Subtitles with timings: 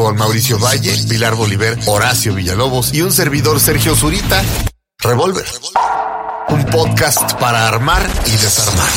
[0.00, 4.42] con Mauricio Valle, Pilar Bolívar, Horacio Villalobos y un servidor Sergio Zurita.
[4.98, 5.44] Revolver.
[6.48, 8.88] Un podcast para armar y desarmar.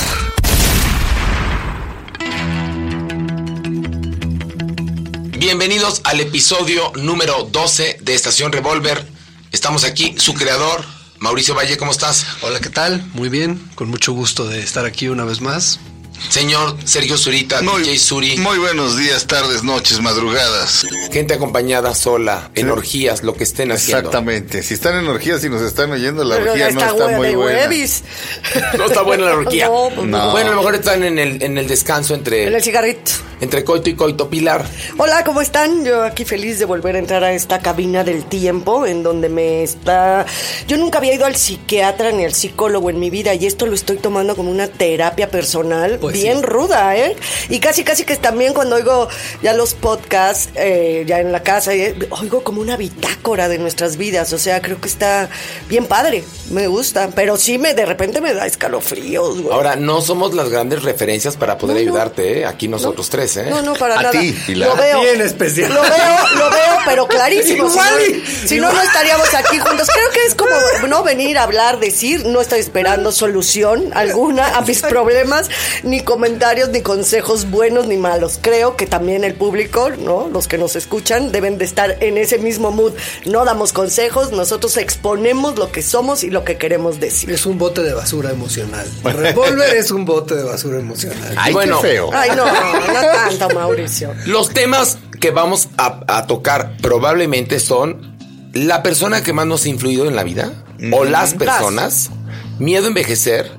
[5.37, 9.05] Bienvenidos al episodio número 12 de Estación Revolver.
[9.51, 10.85] Estamos aquí, su creador,
[11.19, 12.25] Mauricio Valle, ¿cómo estás?
[12.43, 13.05] Hola, ¿qué tal?
[13.13, 15.81] Muy bien, con mucho gusto de estar aquí una vez más.
[16.29, 18.37] Señor Sergio Zurita, Muy, DJ Suri.
[18.37, 20.85] muy buenos días, tardes, noches, madrugadas.
[21.11, 23.99] Gente acompañada, sola, en orgías, lo que estén haciendo.
[24.09, 24.63] Exactamente.
[24.63, 27.35] Si están en orgías y nos están oyendo, la Pero orgía no está muy de
[27.35, 27.59] buena.
[27.61, 28.03] huevis.
[28.77, 29.67] No está buena la orgía.
[29.67, 30.31] No, pues No.
[30.31, 33.11] Bueno, a lo mejor están en el, en el descanso entre, En el cigarrito.
[33.41, 34.29] entre coito y coito.
[34.29, 34.65] Pilar,
[34.97, 35.83] Hola, ¿cómo están?
[35.85, 39.61] Yo aquí feliz de volver a entrar a esta cabina del tiempo en donde me
[39.63, 40.25] está...
[40.67, 43.75] Yo nunca había ido al psiquiatra ni al psicólogo en mi vida y esto lo
[43.75, 46.43] estoy tomando como una terapia personal Pues bien sí.
[46.45, 47.15] ruda, ¿eh?
[47.49, 49.07] Y casi, casi que también cuando oigo
[49.41, 53.97] ya los podcasts, eh, ya en la casa, eh, oigo como una bitácora de nuestras
[53.97, 54.31] vidas.
[54.33, 55.29] O sea, creo que está
[55.69, 59.53] bien padre, me gusta, pero sí me de repente me da escalofríos, güey.
[59.53, 61.87] ahora no somos las grandes referencias para poder No, no.
[61.89, 62.45] ayudarte, ¿eh?
[62.45, 63.47] Aquí nosotros tres, ¿eh?
[63.49, 64.11] No, no, para A nada.
[64.11, 64.69] ti, Pilar.
[64.69, 64.99] Lo veo.
[64.99, 65.73] A ti en especial.
[65.73, 67.69] Lo veo, lo veo, pero clarísimo.
[67.69, 69.87] Si Igual no- y- Si no, no estaríamos aquí juntos.
[69.93, 70.51] Creo que es como
[70.87, 75.49] no venir a hablar, decir, no estoy esperando solución alguna a mis problemas,
[75.93, 78.39] ni comentarios, ni consejos buenos ni malos.
[78.41, 80.27] Creo que también el público, ¿no?
[80.27, 82.93] Los que nos escuchan deben de estar en ese mismo mood.
[83.27, 87.29] No damos consejos, nosotros exponemos lo que somos y lo que queremos decir.
[87.29, 88.87] Es un bote de basura emocional.
[89.03, 91.35] Revolver es un bote de basura emocional.
[91.37, 91.79] Ay, Bueno.
[91.79, 92.09] qué feo.
[92.11, 94.15] Ay, no, no tanto, Mauricio.
[94.25, 98.17] Los temas que vamos a, a tocar probablemente son
[98.51, 100.53] la persona que más nos ha influido en la vida
[100.91, 102.09] o las personas,
[102.57, 103.51] miedo a envejecer,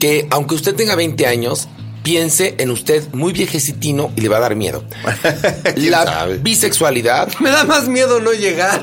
[0.00, 1.68] que aunque usted tenga 20 años,
[2.02, 4.84] piense en usted muy viejecitino y le va a dar miedo.
[5.74, 6.38] ¿Quién la sabe?
[6.38, 8.82] bisexualidad, Me da más miedo no llegar.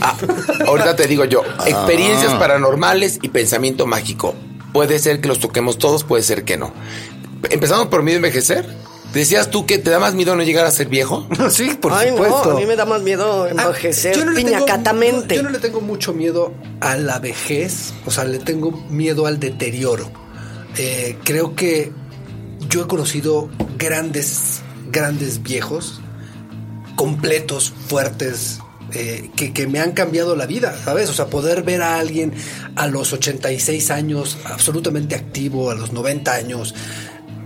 [0.00, 0.16] ah,
[0.66, 4.34] ahorita te digo yo, experiencias paranormales y pensamiento mágico.
[4.72, 6.72] Puede ser que los toquemos todos, puede ser que no.
[7.50, 8.66] Empezamos por miedo a envejecer.
[9.12, 11.28] Decías tú que te da más miedo no llegar a ser viejo.
[11.50, 12.50] sí, por Ay, supuesto.
[12.50, 15.36] no, a mí me da más miedo Ah, envejecer yo no le tengo- piñacatamente.
[15.36, 19.26] Yo, yo no le tengo mucho miedo a la vejez, o sea, le tengo miedo
[19.26, 20.10] al deterioro.
[20.76, 21.92] Eh, creo que
[22.68, 23.48] yo he conocido
[23.78, 26.00] grandes, grandes viejos,
[26.96, 28.60] completos, fuertes,
[28.92, 31.10] eh, que, que me han cambiado la vida, ¿sabes?
[31.10, 32.32] O sea, poder ver a alguien
[32.76, 36.74] a los 86 años absolutamente activo, a los 90 años,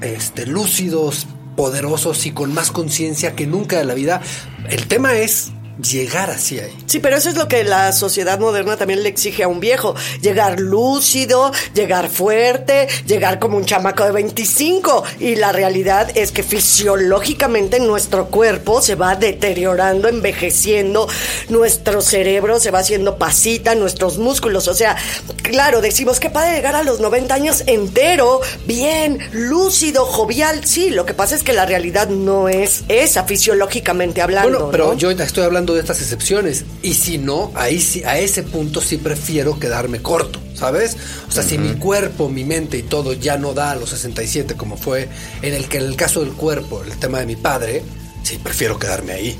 [0.01, 1.27] este, lúcidos,
[1.57, 4.21] poderosos y con más conciencia que nunca de la vida.
[4.69, 6.73] El tema es llegar así ahí.
[6.87, 9.95] Sí, pero eso es lo que la sociedad moderna también le exige a un viejo.
[10.21, 15.05] Llegar lúcido, llegar fuerte, llegar como un chamaco de 25.
[15.21, 21.09] Y la realidad es que fisiológicamente nuestro cuerpo se va deteriorando, envejeciendo,
[21.49, 24.69] nuestro cerebro se va haciendo pasita, nuestros músculos.
[24.69, 24.97] O sea,
[25.43, 30.65] claro, decimos que padre llegar a los 90 años entero, bien, lúcido, jovial.
[30.65, 34.51] Sí, lo que pasa es que la realidad no es esa, fisiológicamente hablando.
[34.51, 34.95] Bueno, pero ¿no?
[34.95, 36.65] yo estoy hablando de estas excepciones.
[36.83, 40.97] Y si no, ahí sí, a ese punto sí prefiero quedarme corto, ¿sabes?
[41.29, 44.55] O sea, si mi cuerpo, mi mente y todo ya no da a los 67,
[44.55, 45.09] como fue
[45.43, 47.83] en el que en el caso del cuerpo, el tema de mi padre,
[48.23, 49.39] sí prefiero quedarme ahí.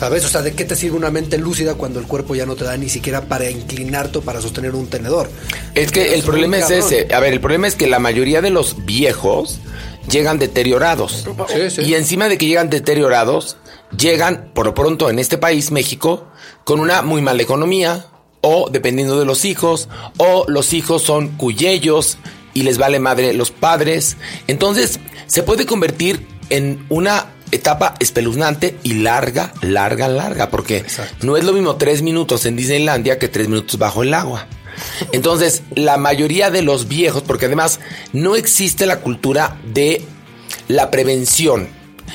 [0.00, 0.24] ¿Sabes?
[0.24, 2.64] O sea, ¿de qué te sirve una mente lúcida cuando el cuerpo ya no te
[2.64, 5.30] da ni siquiera para inclinarte o para sostener un tenedor?
[5.76, 6.92] Es que el problema es cabrón.
[6.92, 7.14] ese.
[7.14, 9.60] A ver, el problema es que la mayoría de los viejos
[10.10, 11.24] llegan deteriorados.
[11.48, 11.82] Sí, sí.
[11.82, 13.58] Y encima de que llegan deteriorados,
[13.96, 16.28] llegan, por lo pronto en este país, México,
[16.64, 18.06] con una muy mala economía,
[18.40, 19.88] o dependiendo de los hijos,
[20.18, 22.18] o los hijos son cuyellos
[22.54, 24.16] y les vale madre los padres.
[24.46, 31.26] Entonces, se puede convertir en una etapa espeluznante y larga, larga, larga, porque Exacto.
[31.26, 34.46] no es lo mismo tres minutos en Disneylandia que tres minutos bajo el agua.
[35.12, 37.78] Entonces, la mayoría de los viejos, porque además
[38.12, 40.02] no existe la cultura de
[40.68, 41.68] la prevención.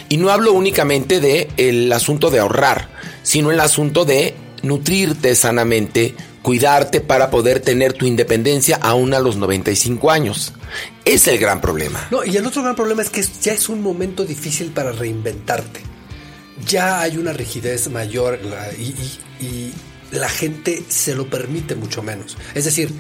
[0.09, 2.89] Y no hablo únicamente de el asunto de ahorrar,
[3.23, 9.37] sino el asunto de nutrirte sanamente, cuidarte para poder tener tu independencia aún a los
[9.37, 10.53] 95 años.
[11.05, 12.07] Es el gran problema.
[12.11, 15.81] No, y el otro gran problema es que ya es un momento difícil para reinventarte.
[16.65, 18.39] Ya hay una rigidez mayor
[19.39, 19.71] y
[20.11, 22.37] la gente se lo permite mucho menos.
[22.55, 22.91] Es decir,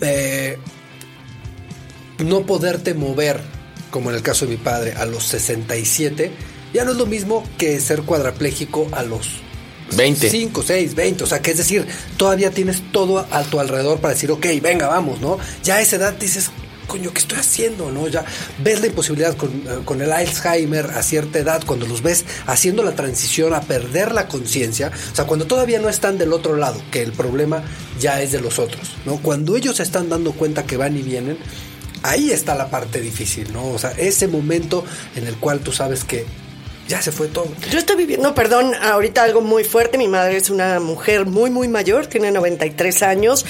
[0.00, 0.58] eh,
[2.18, 3.40] no poderte mover,
[3.96, 6.30] como en el caso de mi padre, a los 67,
[6.74, 9.26] ya no es lo mismo que ser cuadrapléjico a los
[9.96, 10.28] 20.
[10.28, 11.24] 5, 6, 20.
[11.24, 11.86] O sea, que es decir,
[12.18, 15.38] todavía tienes todo a tu alrededor para decir, ok, venga, vamos, ¿no?
[15.64, 16.50] Ya a esa edad dices,
[16.86, 17.90] coño, ¿qué estoy haciendo?
[17.90, 18.06] ¿No?
[18.06, 18.26] Ya
[18.62, 22.82] ves la imposibilidad con, eh, con el Alzheimer a cierta edad, cuando los ves haciendo
[22.82, 26.82] la transición a perder la conciencia, o sea, cuando todavía no están del otro lado,
[26.90, 27.64] que el problema
[27.98, 29.16] ya es de los otros, ¿no?
[29.22, 31.38] Cuando ellos se están dando cuenta que van y vienen,
[32.08, 33.68] ahí está la parte difícil, ¿no?
[33.68, 36.26] O sea, ese momento en el cual tú sabes que
[36.88, 37.48] ya se fue todo.
[37.70, 39.98] Yo estoy viviendo, perdón, ahorita algo muy fuerte.
[39.98, 43.44] Mi madre es una mujer muy, muy mayor, tiene 93 años.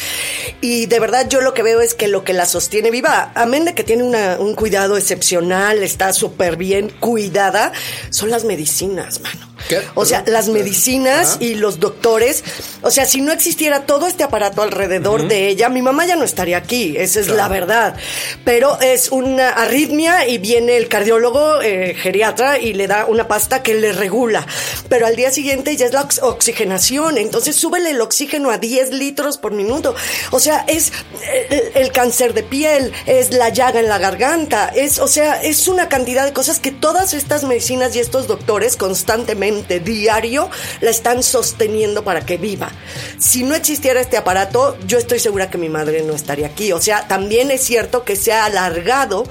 [0.60, 3.64] Y de verdad yo lo que veo es que lo que la sostiene viva, amén
[3.64, 4.04] de que tiene
[4.38, 7.72] un cuidado excepcional, está súper bien cuidada,
[8.10, 9.45] son las medicinas, mano.
[9.68, 9.80] ¿Qué?
[9.94, 12.44] O sea, las medicinas y los doctores.
[12.82, 16.24] O sea, si no existiera todo este aparato alrededor de ella, mi mamá ya no
[16.24, 16.94] estaría aquí.
[16.96, 17.96] Esa es la verdad.
[18.44, 23.62] Pero es una arritmia y viene el cardiólogo eh, geriatra y le da una pasta
[23.62, 24.46] que le regula.
[24.88, 27.18] Pero al día siguiente ya es la ox- oxigenación.
[27.18, 29.94] Entonces súbele el oxígeno a 10 litros por minuto.
[30.30, 30.92] O sea, es
[31.22, 35.40] eh, el, el cáncer de piel, es la llaga en la garganta, es, o sea,
[35.42, 40.50] es una cantidad de cosas que todas estas medicinas y estos doctores constantemente, diario,
[40.80, 42.70] la están sosteniendo para que viva.
[43.18, 46.72] Si no existiera este aparato, yo estoy segura que mi madre no estaría aquí.
[46.72, 49.24] O sea, también es cierto que se ha alargado,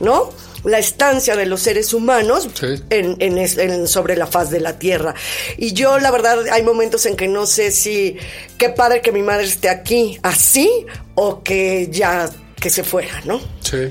[0.00, 0.30] ¿no?
[0.62, 2.66] La estancia de los seres humanos Sí.
[2.90, 5.14] en, en es- en- sobre la faz de la tierra.
[5.56, 8.16] Y yo, la verdad, hay momentos en que no sé si
[8.58, 10.68] qué padre que mi madre esté aquí así
[11.14, 12.28] o que ya
[12.60, 13.40] que se fuera, ¿no?
[13.62, 13.90] Sí.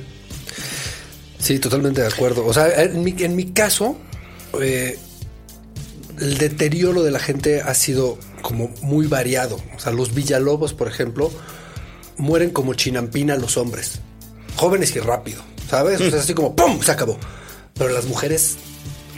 [1.40, 2.46] Sí, totalmente de acuerdo.
[2.46, 3.98] O sea, en mi, en mi caso,
[4.62, 5.00] eh,
[6.20, 9.60] el deterioro de la gente ha sido como muy variado.
[9.76, 11.32] O sea, los Villalobos, por ejemplo,
[12.18, 14.00] mueren como chinampina los hombres.
[14.56, 16.02] Jóvenes y rápido, ¿sabes?
[16.02, 16.82] O sea, así como ¡pum!
[16.82, 17.18] Se acabó.
[17.76, 18.58] Pero las mujeres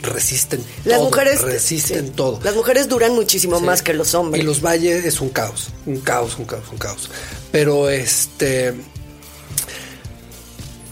[0.02, 2.12] resisten Las todo, mujeres resisten sí.
[2.14, 2.40] todo.
[2.42, 3.64] Las mujeres duran muchísimo Sí.
[3.64, 4.42] más que los hombres.
[4.42, 7.10] Y los valles es un caos, un caos, un caos, un caos.
[7.50, 8.74] Pero este.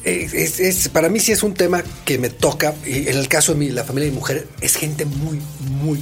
[0.05, 2.75] Es, es- es- para mí sí es un tema que me toca.
[2.87, 6.01] Y en el caso de mi, la familia de mi mujer, es gente muy, muy,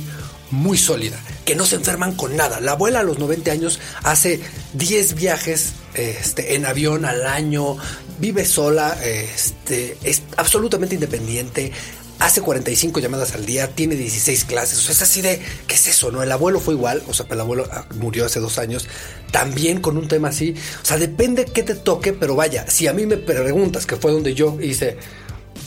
[0.51, 1.19] muy sólida.
[1.45, 2.61] Que no se enferman con nada.
[2.61, 4.41] La abuela a los 90 años hace
[4.75, 7.77] 10 viajes este, en avión al año.
[8.21, 8.97] Vive sola.
[9.03, 11.73] Este, es absolutamente independiente.
[12.19, 14.79] Hace 45 llamadas al día, tiene 16 clases.
[14.79, 16.11] O sea, es así de, ¿qué es eso?
[16.11, 17.03] No, el abuelo fue igual.
[17.07, 18.89] O sea, el abuelo ah, murió hace dos años.
[19.31, 20.55] También con un tema así.
[20.83, 24.11] O sea, depende qué te toque, pero vaya, si a mí me preguntas, que fue
[24.11, 24.97] donde yo hice,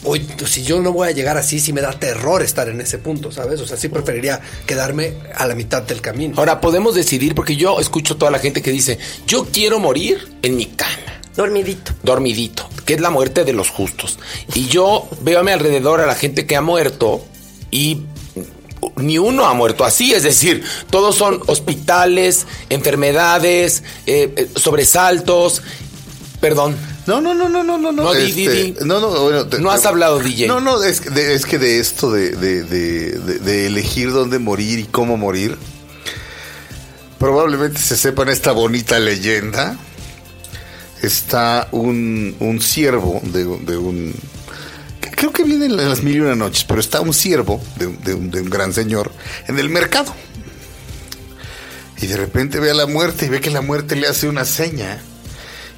[0.03, 2.81] oye, pues, si yo no voy a llegar así, sí me da terror estar en
[2.81, 3.61] ese punto, ¿sabes?
[3.61, 6.35] O sea, sí preferiría quedarme a la mitad del camino.
[6.37, 10.57] Ahora podemos decidir, porque yo escucho toda la gente que dice, yo quiero morir en
[10.57, 11.20] mi cama.
[11.35, 11.93] Dormidito.
[12.03, 14.19] dormidito, que es la muerte de los justos.
[14.53, 17.23] Y yo veo a mi alrededor a la gente que ha muerto
[17.71, 18.01] y
[18.97, 25.61] ni uno ha muerto así, es decir, todos son hospitales, enfermedades, eh, eh, sobresaltos.
[26.41, 26.75] Perdón,
[27.07, 27.91] No, no, no, no, no, no.
[27.91, 28.75] No, este, di, di.
[28.85, 30.47] No, no, bueno, te- No has te- hablado, DJ.
[30.47, 34.11] No, no, es, que de, es que de esto de, de, de, de- de elegir
[34.11, 35.57] dónde morir y cómo morir,
[37.17, 39.77] probablemente se sepan esta bonita leyenda.
[41.01, 43.45] Está un, un ciervo de,
[43.77, 44.13] un...
[45.15, 47.13] Creo que viene en las mil y una noches, pero está un
[47.87, 49.11] un- de un, de un gran señor
[49.47, 50.13] en el mercado.
[52.01, 54.45] Y de repente ve a la muerte y ve que la muerte le hace una
[54.45, 54.99] seña.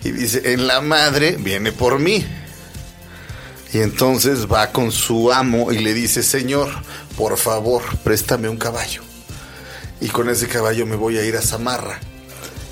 [0.04, 2.25] Y dice, en la madre viene por mí.
[3.74, 6.70] Y entonces va con su amo y le dice, Señor,
[7.18, 9.01] por favor, préstame un caballo.
[10.00, 12.00] Y con ese caballo me voy a ir a Zamarra.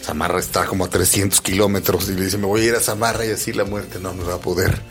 [0.03, 3.25] Zamarra está como a 300 kilómetros y le dice, me voy a ir a Zamarra
[3.25, 4.81] y así la muerte no me va a poder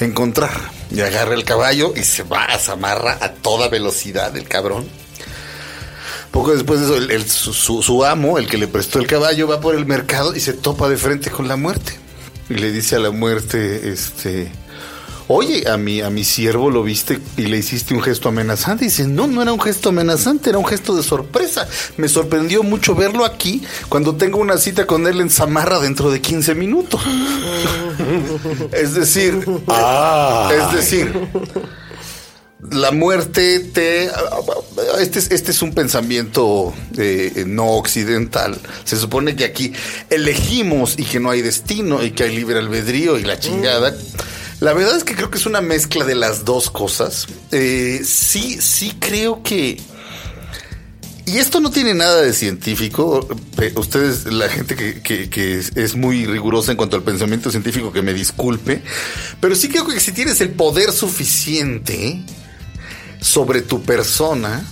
[0.00, 0.50] encontrar.
[0.90, 4.86] Y agarra el caballo y se va a Zamarra a toda velocidad el cabrón.
[6.30, 9.74] Poco después de eso, el- su amo, el que le prestó el caballo, va por
[9.74, 11.92] el mercado y se topa de frente con la muerte.
[12.48, 14.50] Y le dice a la muerte, este,
[15.28, 18.84] oye, a mi, a mi siervo lo viste y le hiciste un gesto amenazante.
[18.84, 21.68] Y dice, no, no era un gesto amenazante, era un gesto de sorpresa.
[21.96, 26.20] Me sorprendió mucho verlo aquí cuando tengo una cita con él en Zamarra dentro de
[26.20, 27.00] 15 minutos.
[28.72, 29.44] es decir,
[30.50, 31.12] es decir,
[32.70, 34.10] la muerte te...
[35.00, 38.58] Este es, este es un pensamiento eh, no occidental.
[38.84, 39.72] Se supone que aquí
[40.10, 43.94] elegimos y que no hay destino y que hay libre albedrío y la chingada.
[44.62, 47.26] La verdad es que creo que es una mezcla de las dos cosas.
[47.50, 49.80] Eh, sí, sí creo que...
[51.26, 53.26] Y esto no tiene nada de científico.
[53.56, 58.14] Pe- Ustedes, la gente que, es muy rigurosa en cuanto al pensamiento científico, que me
[58.14, 58.82] disculpe.
[59.40, 62.22] Pero sí creo que si tienes el poder suficiente
[63.20, 64.64] sobre tu persona,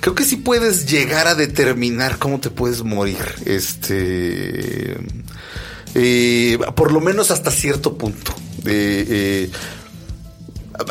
[0.00, 3.18] creo que sí puedes llegar a determinar cómo te puedes morir.
[3.44, 4.96] Este.
[5.94, 8.34] eh, por lo menos hasta cierto punto.
[8.68, 9.50] Eh,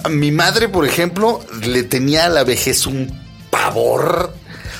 [0.03, 3.11] a- mi madre, por ejemplo, le tenía a la vejez un
[3.49, 4.33] pavor.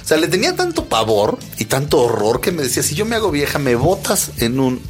[0.04, 3.16] O sea, le tenía tanto pavor y tanto horror que me decía, si yo me
[3.16, 4.82] hago vieja, me botas en un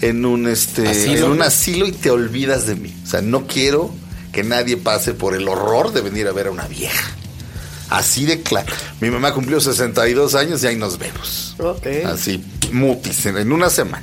[0.00, 1.26] en un este Asilo.
[1.26, 2.92] en un asilo y te olvidas de mí.
[3.04, 3.94] O sea, no quiero
[4.32, 7.10] que nadie pase por el horror de venir a ver a una vieja.
[7.90, 8.72] Así de claro.
[9.00, 11.54] Mi mamá cumplió 62 años y ahí nos vemos.
[12.06, 14.02] Así, mutis, en, en una semana.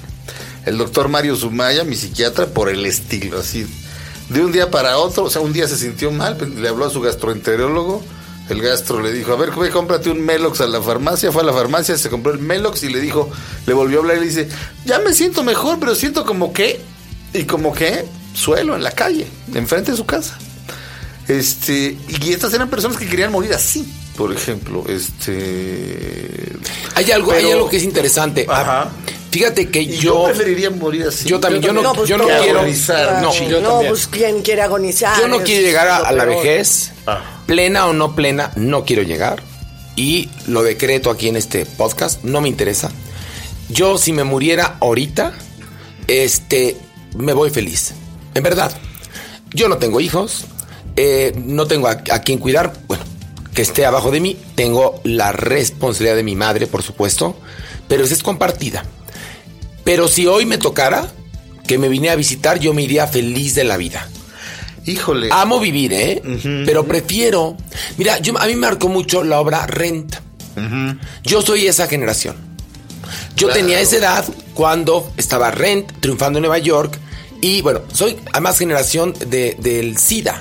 [0.69, 3.65] El doctor Mario Sumaya, mi psiquiatra, por el estilo, así.
[4.29, 6.85] De un día para otro, o sea, un día se sintió mal, pues, le habló
[6.85, 8.03] a su gastroenterólogo.
[8.49, 11.31] El gastro le dijo, a ver, ve, cómprate un Melox a la farmacia.
[11.31, 13.31] Fue a la farmacia, se compró el Melox y le dijo,
[13.65, 14.47] le volvió a hablar y le dice,
[14.85, 16.79] ya me siento mejor, pero siento como que,
[17.33, 20.37] y como que, suelo en la calle, enfrente de su casa.
[21.27, 24.83] Este, y estas eran personas que querían morir así, por ejemplo.
[24.87, 26.53] Este.
[26.93, 28.45] Hay algo, hay algo que es interesante.
[28.47, 28.91] Ajá.
[29.29, 31.27] Ah, Fíjate que Y yo, yo, preferiría morir así.
[31.29, 34.07] yo también, yo no, pues, yo no ¿qué quiero, agonizar, no, Ay, yo no, pues
[34.07, 35.19] quién quiere agonizar.
[35.19, 37.21] Yo no quiero llegar a, la vejez, Ah.
[37.45, 39.43] plena o no plena, no quiero llegar.
[39.95, 42.89] Y lo decreto aquí en este podcast, no me interesa.
[43.69, 45.33] Yo si me muriera ahorita,
[46.07, 46.75] este,
[47.15, 47.93] me voy feliz.
[48.33, 48.71] En verdad.
[49.51, 50.45] Yo no tengo hijos,
[50.95, 53.03] eh, no tengo a, a quien cuidar, bueno,
[53.53, 54.37] que esté abajo de mí.
[54.55, 57.35] Tengo la responsabilidad de mi madre, por supuesto,
[57.87, 58.85] pero esa es compartida.
[59.89, 61.07] Pero si hoy me tocara
[61.65, 64.07] que me vine a visitar, yo me iría feliz de la vida.
[64.85, 65.29] Híjole.
[65.31, 66.21] Amo vivir, ¿eh?
[66.63, 67.57] Pero prefiero.
[67.97, 70.15] Mira, yo, a mí me marcó mucho la obra Rent.
[71.23, 72.35] Yo soy esa generación.
[73.35, 73.61] Yo Claro.
[73.61, 76.95] tenía esa edad cuando estaba Rent triunfando en Nueva York.
[77.41, 80.39] Y bueno, soy además generación de, del SIDA.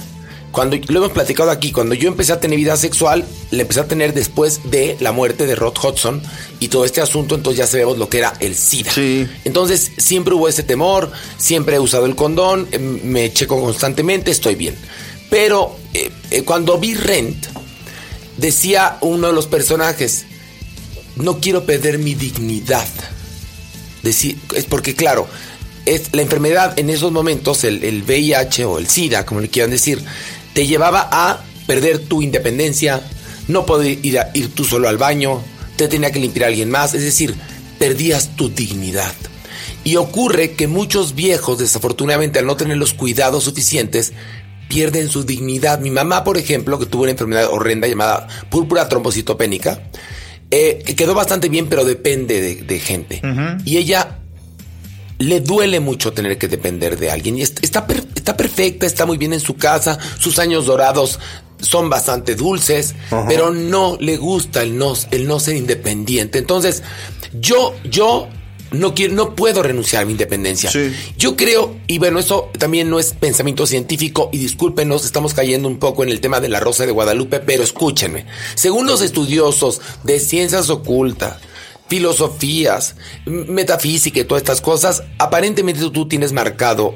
[0.50, 3.88] Cuando lo hemos platicado aquí, cuando yo empecé a tener vida sexual, la empecé a
[3.88, 6.23] tener después de la muerte de Rod Hudson
[6.59, 8.90] y todo este asunto, entonces ya sabemos lo que era el SIDA.
[8.90, 9.28] Sí.
[9.45, 14.55] Entonces siempre hubo ese temor, siempre he usado el condón, eh, me checo constantemente, estoy
[14.55, 14.75] bien.
[15.31, 17.47] Pero eh, eh, cuando vi Rent,
[18.38, 20.25] decía uno de los personajes,
[21.17, 22.88] no quiero perder mi dignidad.
[24.02, 25.28] Decir, es porque claro,
[25.95, 29.71] es la enfermedad en esos momentos, el, el VIH o el SIDA, como le quieran
[29.71, 30.00] decir,
[30.52, 33.02] te llevaba a perder tu independencia,
[33.49, 35.42] no poder ir, a- ir tú solo al baño,
[35.76, 37.35] te tenía que limpiar alguien más, es decir,
[37.78, 39.12] perdías tu dignidad.
[39.85, 44.12] Y ocurre que muchos viejos, desafortunadamente, al no tener los cuidados suficientes,
[44.68, 45.80] pierden su dignidad.
[45.80, 49.80] Mi mamá, por ejemplo, que tuvo una enfermedad horrenda llamada púrpura trombocitopénica,
[50.50, 53.21] eh, que quedó bastante bien, pero depende de, de gente.
[53.64, 54.18] Y ella
[55.18, 57.38] le duele mucho tener que depender de alguien.
[57.38, 61.18] Y est- está, per- está perfecta, está muy bien en su casa, sus años dorados
[61.60, 62.94] son bastante dulces,
[63.26, 66.38] pero no le gusta el no, el no ser independiente.
[66.38, 66.84] Entonces,
[67.32, 68.28] yo, yo
[68.70, 70.70] no quiero, no puedo renunciar a mi independencia.
[70.70, 70.92] Sí.
[71.16, 75.78] Yo creo, y bueno, eso también no es pensamiento científico, y discúlpenos, estamos cayendo un
[75.80, 78.26] poco en el tema de la Rosa de Guadalupe, pero escúchenme.
[78.54, 81.38] Según los estudiosos de ciencias ocultas,
[81.88, 86.95] filosofías, metafísica y todas estas cosas, aparentemente tú tienes marcado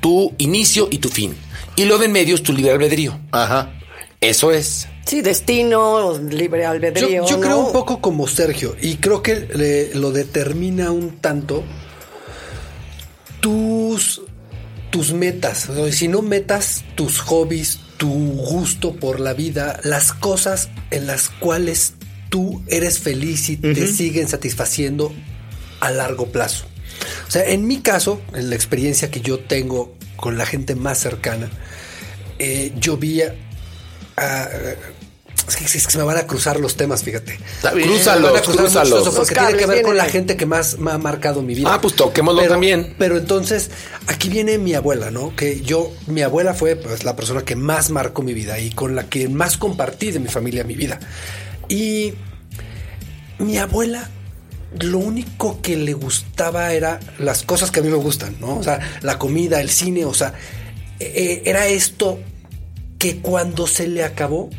[0.00, 1.36] tu inicio y tu fin.
[1.76, 3.18] Y lo de en medio es tu libre albedrío.
[3.32, 3.72] Ajá.
[4.20, 4.86] Eso es.
[5.06, 7.24] Sí, destino, libre albedrío.
[7.24, 7.42] Yo, yo ¿no?
[7.42, 11.64] creo un poco como Sergio y creo que le- lo determina un tanto
[13.40, 14.22] tus,
[14.90, 15.68] tus metas.
[15.68, 21.06] O sea, si no metas tus hobbies, tu gusto por la vida, las cosas en
[21.06, 21.94] las cuales
[22.30, 25.12] tú eres feliz y te siguen satisfaciendo
[25.80, 26.64] a largo plazo.
[27.28, 30.98] O sea, en mi caso, en la experiencia que yo tengo con la gente más
[30.98, 31.50] cercana,
[32.38, 33.34] eh, yo vi a,
[34.16, 34.48] a-
[35.48, 37.32] es que, es que se me van a cruzar los temas, fíjate.
[37.56, 37.88] Está bien.
[37.88, 38.98] Crúzalos, Se me van a cruzar crúzalos.
[39.00, 41.72] muchos, porque tiene que ver con la gente que más me ha marcado mi vida.
[41.74, 42.94] Ah, pues toquémoslo Pero- también.
[42.98, 43.70] Pero entonces,
[44.06, 45.34] aquí viene mi abuela, ¿no?
[45.34, 48.94] Que yo, mi abuela fue pues, la persona que más marcó mi vida y con
[48.94, 51.00] la que más compartí de mi familia mi vida.
[51.70, 52.14] Y
[53.38, 54.10] mi abuela
[54.80, 58.58] lo único que le gustaba era las cosas que a mí me gustan, ¿no?
[58.58, 60.34] O sea, la comida, el cine, o sea,
[60.98, 62.18] eh, era esto
[62.98, 64.50] que cuando se le acabó,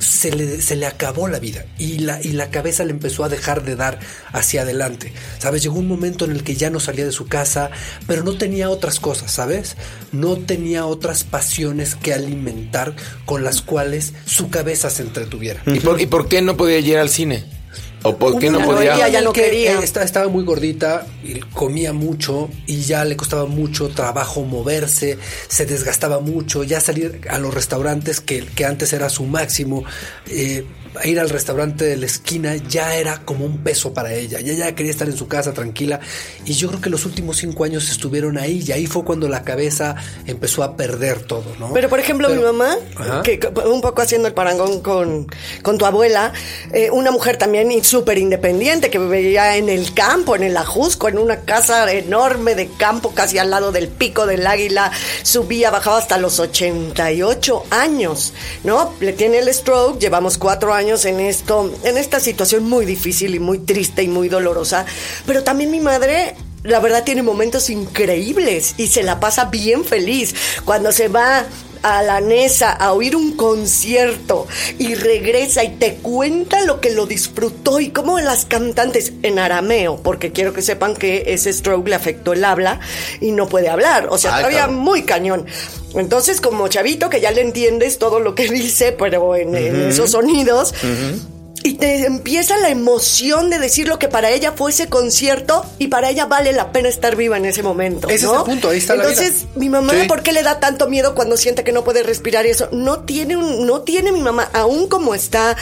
[0.00, 3.28] se le, se le acabó la vida y la, y la cabeza le empezó a
[3.28, 4.00] dejar de dar
[4.32, 5.12] hacia adelante.
[5.38, 5.62] ¿Sabes?
[5.62, 7.70] Llegó un momento en el que ya no salía de su casa,
[8.06, 9.76] pero no tenía otras cosas, ¿sabes?
[10.12, 12.94] No tenía otras pasiones que alimentar
[13.26, 15.62] con las cuales su cabeza se entretuviera.
[15.66, 17.59] ¿Y por, y por qué no podía ir al cine?
[18.02, 18.94] ¿O por qué no podía?
[18.94, 19.78] Ella ya no quería.
[19.80, 25.66] esta- estaba muy gordita y comía mucho y ya le costaba mucho trabajo moverse, se
[25.66, 29.84] desgastaba mucho, ya salir a los restaurantes que, que antes era su máximo,
[30.28, 30.64] eh,
[31.04, 34.40] ir al restaurante de la esquina ya era como un peso para ella.
[34.40, 36.00] Y ella quería estar en su casa tranquila
[36.44, 39.42] y yo creo que los últimos cinco años estuvieron ahí y ahí fue cuando la
[39.44, 39.94] cabeza
[40.26, 41.72] empezó a perder todo, ¿no?
[41.72, 43.22] Pero por ejemplo, Pero- mi mamá, Ajá.
[43.22, 45.26] que un poco haciendo el parangón con,
[45.62, 46.32] con tu abuela,
[46.72, 51.18] eh, una mujer también súper independiente que vivía en el campo, en el Ajusco, en
[51.18, 54.90] una casa enorme de campo, casi al lado del pico del águila,
[55.22, 58.32] subía, bajaba hasta los 88 años,
[58.64, 58.92] ¿no?
[59.00, 63.38] Le tiene el stroke, llevamos cuatro años en esto, en esta situación muy difícil y
[63.38, 64.86] muy triste y muy dolorosa,
[65.26, 70.34] pero también mi madre la verdad tiene momentos increíbles y se la pasa bien feliz.
[70.64, 71.44] Cuando se va
[71.82, 74.46] a la Nesa a oír un concierto
[74.78, 79.98] y regresa y te cuenta lo que lo disfrutó y cómo las cantantes en arameo,
[80.02, 82.80] porque quiero que sepan que ese stroke le afectó el habla
[83.20, 85.46] y no puede hablar, o sea, Ay, todavía muy cañón.
[85.94, 90.12] Entonces, como chavito que ya le entiendes todo lo que dice, pero en, en esos
[90.12, 90.74] sonidos,
[91.62, 95.88] y te empieza la emoción de decir lo que para ella fue ese concierto y
[95.88, 98.08] para ella vale la pena estar viva en ese momento.
[98.08, 100.08] Ese es el punto, ahí está la Entonces, mi mamá, Sí.
[100.08, 102.68] ¿por qué le da tanto miedo cuando siente que no puede respirar y eso?
[102.72, 105.56] No tiene un, no tiene mi mamá, aún como está.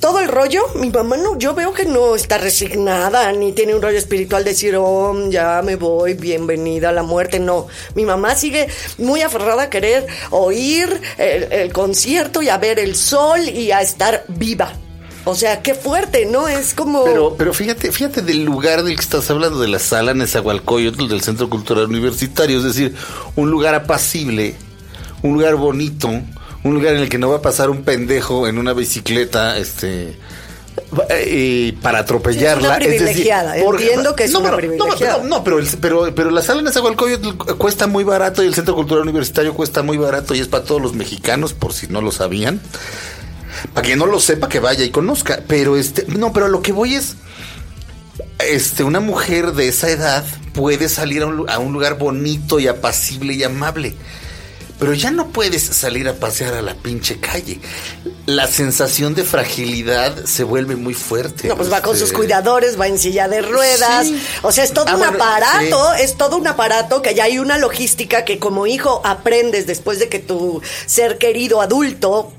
[0.00, 3.80] Todo el rollo, mi mamá no, yo veo que no está resignada, ni tiene un
[3.80, 7.40] rollo espiritual de decir, oh, ya me voy, bienvenida a la muerte.
[7.40, 8.68] No, mi mamá sigue
[8.98, 13.80] muy aferrada a querer oír el, el concierto y a ver el sol y a
[13.80, 14.74] estar viva.
[15.28, 16.46] O sea, qué fuerte, ¿no?
[16.48, 17.02] Es como...
[17.04, 21.20] Pero, pero fíjate, fíjate del lugar del que estás hablando, de la sala Nezahualcóyotl del
[21.20, 22.94] Centro Cultural Universitario, es decir,
[23.34, 24.54] un lugar apacible,
[25.22, 28.56] un lugar bonito, un lugar en el que no va a pasar un pendejo en
[28.56, 30.16] una bicicleta, este
[31.10, 32.76] eh, para atropellarla.
[32.78, 35.18] Sí, es una privilegiada, entiendo que es una pero- privilegiada.
[35.24, 38.74] No, no, pero, el- pero, pero la sala Nezahualcóyotl cuesta muy barato y el Centro
[38.76, 42.12] Cultural Universitario cuesta muy barato y es para todos los mexicanos, por si no lo
[42.12, 42.60] sabían.
[43.74, 45.40] Para quien no lo sepa, que vaya y conozca.
[45.46, 47.16] Pero este, no, pero lo que voy es.
[48.38, 52.58] Este, una mujer de esa edad puede salir a un, lu- a un lugar bonito
[52.60, 53.94] y apacible y amable.
[54.78, 57.58] Pero ya no puedes salir a pasear a la pinche calle.
[58.26, 61.48] La sensación de fragilidad se vuelve muy fuerte.
[61.48, 64.06] No, pues va con Este, sus cuidadores, va en silla de ruedas.
[64.06, 64.22] Sí.
[64.42, 66.02] O sea, es todo Ah, un bueno, aparato, sí.
[66.02, 70.10] es todo un aparato que ya hay una logística que como hijo aprendes después de
[70.10, 72.34] que tu ser querido adulto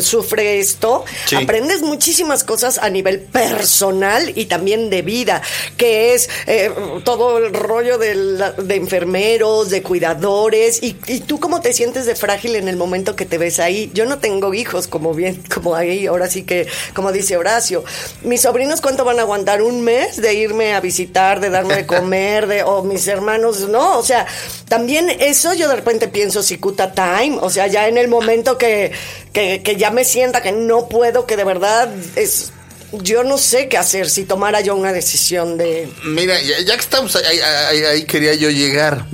[0.00, 1.36] sufre esto, Sí.
[1.36, 5.42] aprendes muchísimas cosas a nivel personal y también de vida,
[5.76, 6.70] que es eh,
[7.04, 12.06] todo el rollo de, la- de enfermeros, de cuidadores, y, y tú cómo te sientes
[12.06, 13.90] de frágil en el momento que te ves ahí.
[13.94, 17.84] Yo no tengo hijos, como bien, como ahí, ahora sí que, como dice Horacio,
[18.22, 21.86] mis sobrinos cuánto van a aguantar un mes de irme a visitar, de darme de
[21.86, 24.26] comer, de, o mis hermanos, no, o sea,
[24.68, 28.92] también eso yo de repente pienso Cicuta Time, o sea, ya en el momento que,
[29.32, 32.52] que, que ya me sienta que no puedo, que de verdad es,
[32.92, 35.88] yo no sé qué hacer si tomara yo una decisión de...
[36.04, 39.06] Mira, ya, ya que estamos ahí, ahí- ahí quería yo llegar.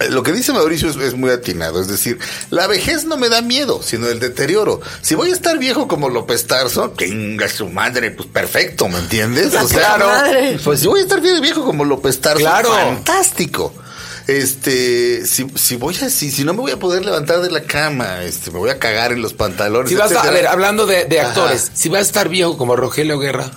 [0.00, 3.28] Eh, Lo que dice Mauricio es, es muy atinado, es decir, la vejez no me
[3.28, 4.80] da miedo, sino el deterioro.
[5.02, 9.52] Si voy a estar viejo como López Tarso, tenga su madre, pues perfecto, ¿me entiendes?
[9.74, 10.58] Madre.
[10.64, 12.70] pues si voy a estar viejo como López Tarso, Claro.
[12.72, 13.74] fantástico.
[14.30, 17.62] Este, si, si voy a, si, si no me voy a poder levantar de la
[17.64, 19.88] cama, este, me voy a cagar en los pantalones.
[19.90, 21.28] Si vas a, a ver, hablando de, de Ajá.
[21.30, 23.50] actores, si vas a estar viejo como Rogelio Guerra,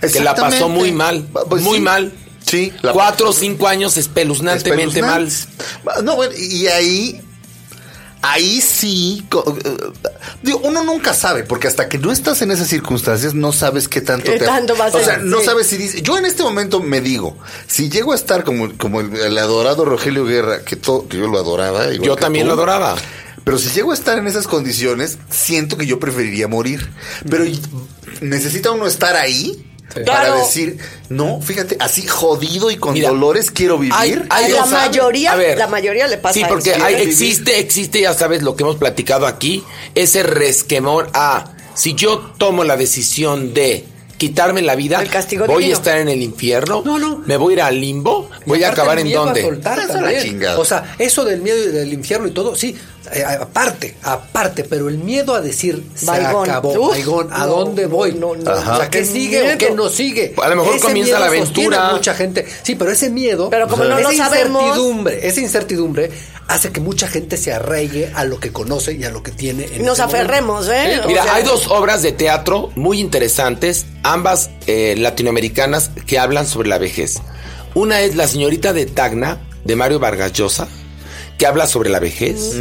[0.00, 1.82] que la pasó muy mal, Pues muy sí.
[1.82, 2.12] mal.
[2.44, 5.30] Sí, la- Cuatro o cinco años espeluznantemente mal.
[6.02, 7.20] No, bueno, y ahí,
[8.22, 9.76] ahí sí, eh,
[10.42, 14.00] digo, uno nunca sabe, porque hasta que no estás en esas circunstancias, no sabes qué
[14.00, 14.44] tanto ¿Qué te...
[14.44, 16.02] tanto vas o sea, no sabes si dice...
[16.02, 19.84] Yo en este momento me digo, si llego a estar como, como el, el adorado
[19.84, 21.92] Rogelio Guerra, que, to- que yo lo adoraba...
[21.92, 22.96] igual Yo también tú, lo adoraba.
[23.44, 26.90] Pero si llego a estar en esas condiciones, siento que yo preferiría morir.
[27.30, 27.44] Pero
[28.20, 30.36] necesita uno estar ahí para Claro.
[30.38, 33.94] decir, no, fíjate, así jodido y con Mira, dolores quiero vivir.
[33.94, 35.56] hay- la mayoría, ver.
[35.58, 36.84] la mayoría le pasa Sí, porque eso.
[36.84, 41.94] hay- ¿Quieres existe, existe, ya sabes lo que hemos platicado aquí, ese resquemor a si
[41.94, 43.86] yo tomo la decisión de
[44.18, 45.76] quitarme la vida, El castigo voy divino.
[45.76, 47.22] a estar en el infierno, No, no.
[47.24, 49.48] me voy a ir al limbo, voy a acabar en dónde.
[50.58, 52.76] O sea, eso del miedo y del infierno y todo, sí,
[53.12, 56.50] eh, aparte, aparte, pero el miedo a decir se Baigón.
[56.50, 58.12] acabó, Uf, baigón, ¿a no, dónde voy?
[58.12, 58.50] no, no.
[58.52, 60.34] O sea, ¿qué Qué sigue o qué no sigue?
[60.42, 61.90] A lo mejor Ese comienza miedo la aventura.
[61.92, 62.44] mucha gente.
[62.62, 66.10] Sí, pero ese miedo, Pero como no esa lo sabemos- incertidumbre, esa incertidumbre
[66.48, 69.64] hace que mucha gente se arraigue a lo que conoce y a lo que tiene.
[69.64, 70.04] En Nos momento.
[70.04, 71.00] aferremos, ¿eh?
[71.04, 76.46] O Mira, sea, hay dos obras de teatro muy interesantes, ambas eh, latinoamericanas, que hablan
[76.46, 77.20] sobre la vejez.
[77.74, 80.68] Una es La señorita de Tacna, de Mario Vargas Llosa,
[81.36, 82.56] que habla sobre la vejez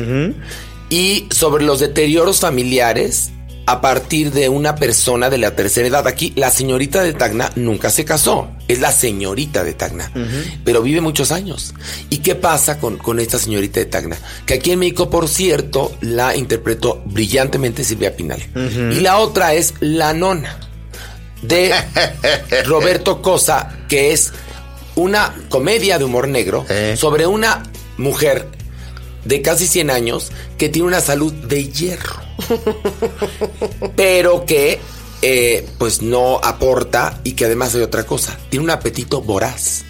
[0.90, 3.32] y sobre los deterioros familiares
[3.68, 6.08] a partir de una persona de la tercera edad.
[6.08, 10.10] Aquí, la señorita de Tacna nunca se casó, es la señorita de Tacna,
[10.64, 11.74] pero vive muchos años.
[12.10, 14.18] ¿Y qué pasa con, con esta señorita de Tacna?
[14.46, 18.42] Que aquí en México, por cierto, la interpretó brillantemente Silvia Pinal.
[18.56, 20.58] Y la otra es La Nona,
[21.42, 21.74] de
[22.66, 24.32] Roberto Cosa, que es
[24.96, 26.96] una comedia de humor negro Eh.
[26.98, 27.64] sobre una
[27.98, 28.48] mujer
[29.26, 32.16] de casi 100 años que tiene una salud de hierro,
[33.96, 34.80] pero que
[35.22, 39.84] eh, pues no aporta y que además hay otra cosa, tiene un apetito voraz.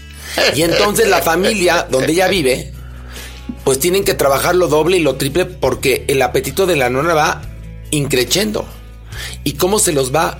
[0.55, 2.71] Y entonces la familia donde ella vive,
[3.63, 7.13] pues tienen que trabajar lo doble y lo triple porque el apetito de la nona
[7.13, 7.41] va
[7.91, 8.65] increciendo.
[9.43, 10.37] ¿Y cómo se los va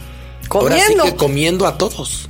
[0.50, 1.04] ahora sí Comiendo.
[1.04, 2.27] que comiendo a todos?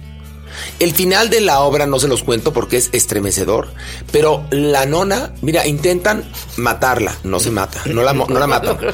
[0.79, 3.69] El final de la obra no se los cuento porque es estremecedor,
[4.11, 6.23] pero la nona, mira, intentan
[6.57, 8.77] matarla, no se mata, no la, no la matan.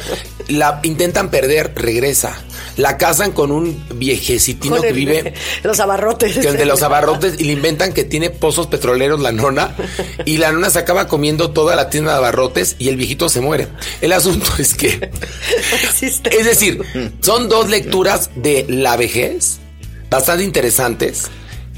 [0.49, 2.38] La intentan perder, regresa.
[2.76, 6.38] La casan con un viejecitino con que vive Los abarrotes.
[6.38, 9.73] que de los abarrotes y le inventan que tiene pozos petroleros la nona
[10.26, 13.39] y la nona se acaba comiendo toda la tienda de abarrotes y el viejito se
[13.39, 13.69] muere.
[14.02, 15.12] El asunto es que
[16.02, 16.82] es decir,
[17.21, 19.60] son dos lecturas de la vejez
[20.10, 21.30] bastante interesantes.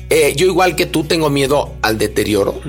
[0.09, 2.61] Eh, yo igual que tú tengo miedo al deterioro,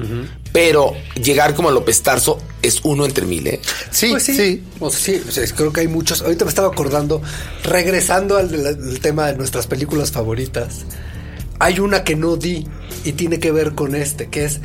[0.53, 3.61] pero llegar como López Tarso es uno entre mil, ¿eh?
[3.91, 4.63] Sí, Pues sí.
[4.81, 6.23] O sea, sí, o sea, creo que hay muchos.
[6.23, 7.21] Ahorita me estaba acordando,
[7.63, 10.87] regresando al, al tema de nuestras películas favoritas.
[11.59, 12.67] Hay una que no di
[13.05, 14.61] y tiene que ver con este, que es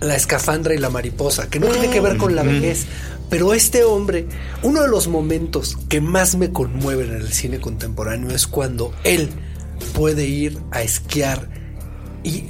[0.00, 2.86] La escafandra y la mariposa, que no tiene que ver con la vejez.
[3.30, 4.26] Pero este hombre,
[4.62, 9.28] uno de los momentos que más me conmueven en el cine contemporáneo es cuando él
[9.94, 11.48] puede ir a esquiar
[12.26, 12.44] y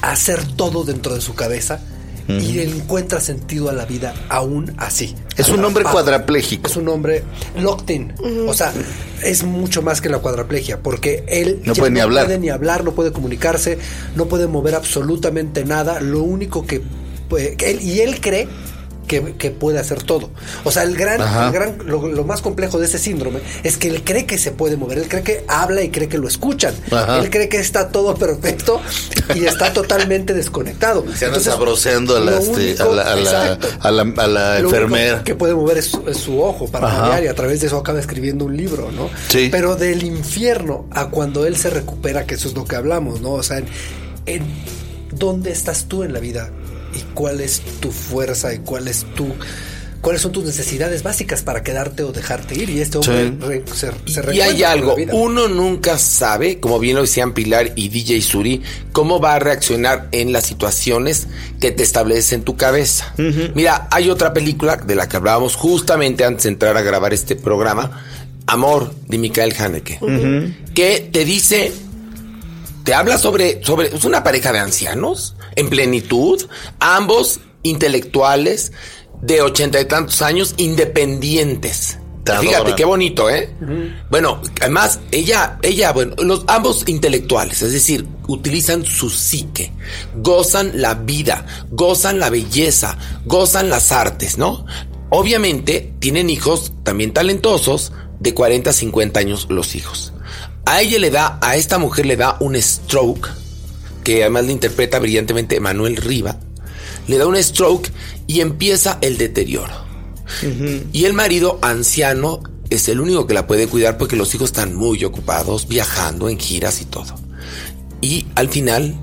[0.00, 1.80] hacer todo dentro de su cabeza
[2.28, 5.14] y él encuentra sentido a la vida aún así.
[5.36, 5.92] Es un hombre Atrapado.
[6.04, 6.66] cuadrapléjico.
[6.70, 7.24] Es un hombre
[7.58, 8.14] locked in.
[8.48, 8.72] O sea,
[9.22, 12.24] es mucho más que la cuadraplegia, porque él No puede ni hablar.
[12.26, 13.76] puede ni hablar, no puede comunicarse,
[14.16, 16.00] no puede mover absolutamente nada.
[16.00, 16.80] Lo único que,
[17.28, 18.48] puede- que él y él cree
[19.20, 20.30] que, que puede hacer todo.
[20.64, 23.88] O sea, el gran, el gran lo, lo más complejo de ese síndrome es que
[23.88, 26.74] él cree que se puede mover, él cree que habla y cree que lo escuchan.
[26.90, 27.18] Ajá.
[27.18, 28.80] Él cree que está todo perfecto
[29.34, 31.04] y está totalmente desconectado.
[31.14, 34.26] Se anda sabroseando a la, lo este, a único- la, a la, a la- a
[34.26, 35.22] la único enfermera.
[35.24, 37.76] que puede mover es, su- es su ojo para variar y a través de eso
[37.76, 39.10] acaba escribiendo un libro, ¿no?
[39.28, 39.48] Sí.
[39.52, 43.32] Pero del infierno a cuando él se recupera, que eso es lo que hablamos, ¿no?
[43.32, 43.66] O sea, en,
[44.26, 44.42] en
[45.12, 46.50] dónde estás tú en la vida
[46.94, 49.28] y cuál es tu fuerza y cuál es tu
[50.00, 53.36] cuáles son tus necesidades básicas para quedarte o dejarte ir y este hombre Sí.
[53.40, 57.88] re- se, se Y hay algo, uno nunca sabe, como bien lo decían Pilar y
[57.88, 61.28] DJ Suri, cómo va a reaccionar en las situaciones
[61.60, 63.14] que te estableces en tu cabeza.
[63.54, 67.36] Mira, hay otra película de la que hablábamos justamente antes de entrar a grabar este
[67.36, 68.02] programa,
[68.48, 70.00] Amor, de Michael Haneke,
[70.74, 71.72] que te dice,
[72.82, 76.44] te habla sobre, sobre, es una pareja de ancianos en plenitud,
[76.80, 78.72] ambos intelectuales
[79.20, 81.98] de ochenta y tantos años, independientes.
[82.24, 83.52] Te Fíjate qué bonito, ¿eh?
[84.08, 89.72] Bueno, además, ella, ella, bueno, los ambos intelectuales, es decir, utilizan su psique,
[90.16, 94.66] gozan la vida, gozan la belleza, gozan las artes, ¿no?
[95.10, 100.12] Obviamente, tienen hijos también talentosos, de 40 a 50 años los hijos.
[100.64, 103.28] A ella le da, a esta mujer le da un stroke,
[104.04, 106.38] que además le interpreta brillantemente Manuel Riva,
[107.08, 107.90] le da un stroke
[108.26, 109.82] y empieza el deterioro.
[110.92, 114.74] Y el marido anciano es el único que la puede cuidar porque los hijos están
[114.74, 117.14] muy ocupados, viajando en giras y todo.
[118.00, 118.94] Y al final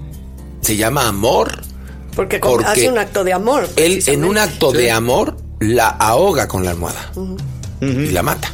[0.61, 1.61] se llama amor.
[2.15, 3.69] Porque, hace un acto de amor.
[3.75, 7.11] Él en un acto de amor la ahoga con la almohada
[7.81, 8.51] y la mata.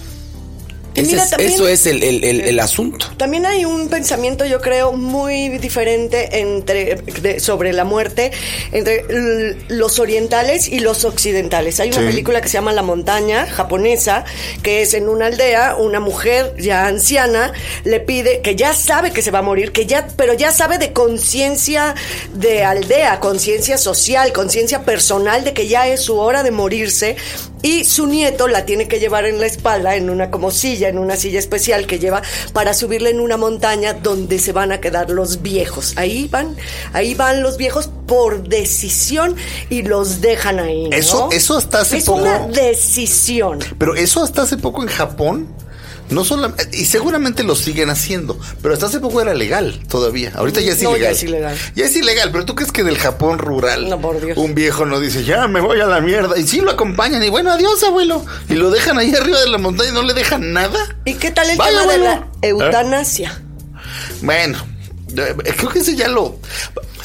[0.96, 3.06] Y Ese mira, es- también- eso es el, el- el- el asunto.
[3.18, 8.32] También hay un pensamiento, yo creo, muy diferente entre de- sobre la muerte
[8.72, 9.04] entre
[9.68, 11.80] los orientales y los occidentales.
[11.80, 12.06] Hay una Sí.
[12.08, 14.24] película que se llama La montaña japonesa,
[14.64, 17.52] que es en una aldea, una mujer ya anciana
[17.84, 20.78] le pide que ya sabe que se va a morir, que ya, pero ya sabe
[20.78, 21.94] de conciencia
[22.34, 27.16] de aldea, conciencia social, conciencia personal de que ya es su hora de morirse
[27.62, 30.98] y su nieto la tiene que llevar en la espalda, en una como silla, en
[30.98, 32.22] una silla especial que lleva
[32.54, 35.94] para subirle en una montaña donde se van a quedar los viejos.
[35.98, 36.56] Ahí van,
[36.94, 39.36] ahí van los viejos por decisión
[39.70, 40.90] y los dejan ahí.
[40.90, 40.96] ¿no?
[40.96, 43.60] Eso- eso hasta hace es poco- una decisión.
[43.78, 45.48] Pero eso hasta hace poco en Japón,
[46.10, 50.32] no solamente, y seguramente lo siguen haciendo, pero hasta hace poco era legal todavía.
[50.36, 51.14] Ahorita ya es No, ya ilegal.
[51.16, 51.58] es ilegal.
[51.76, 54.38] Ya es ilegal, pero tú crees que del Japón rural No, por Dios.
[54.38, 56.38] un viejo no dice, ya me voy a la mierda.
[56.38, 58.24] Y sí lo acompañan y bueno, adiós abuelo.
[58.50, 60.80] Y lo dejan ahí arriba de la montaña y no le dejan nada.
[61.06, 63.42] ¿Y qué tal el Vaya, tema de la eutanasia?
[64.22, 64.58] Bueno,
[65.18, 66.38] eh, creo que ese ya lo...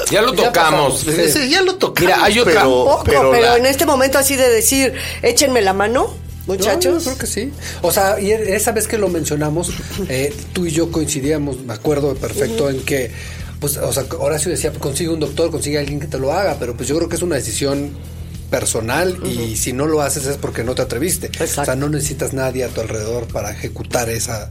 [0.09, 1.03] Ya lo Ya tocamos.
[1.03, 1.19] pasamos.
[1.19, 2.01] Ese ya lo tocamos.
[2.09, 5.61] Mira, hay otra- pero, Poco, pero, pero la- en este momento así de decir, échenme
[5.61, 6.11] la mano,
[6.47, 7.03] No, muchachos.
[7.03, 7.51] yo creo que sí.
[7.81, 9.71] O sea, y esa vez que lo mencionamos,
[10.09, 13.11] eh, tú y yo coincidíamos, me acuerdo perfecto, en que,
[13.59, 16.75] pues, o sea, Horacio decía, consigue un doctor, consigue alguien que te lo haga, pero
[16.75, 17.91] pues yo creo que es una decisión
[18.49, 21.27] personal y si no lo haces es porque no te atreviste.
[21.27, 21.61] Exacto.
[21.61, 24.49] O sea, no necesitas nadie a tu alrededor para ejecutar esa,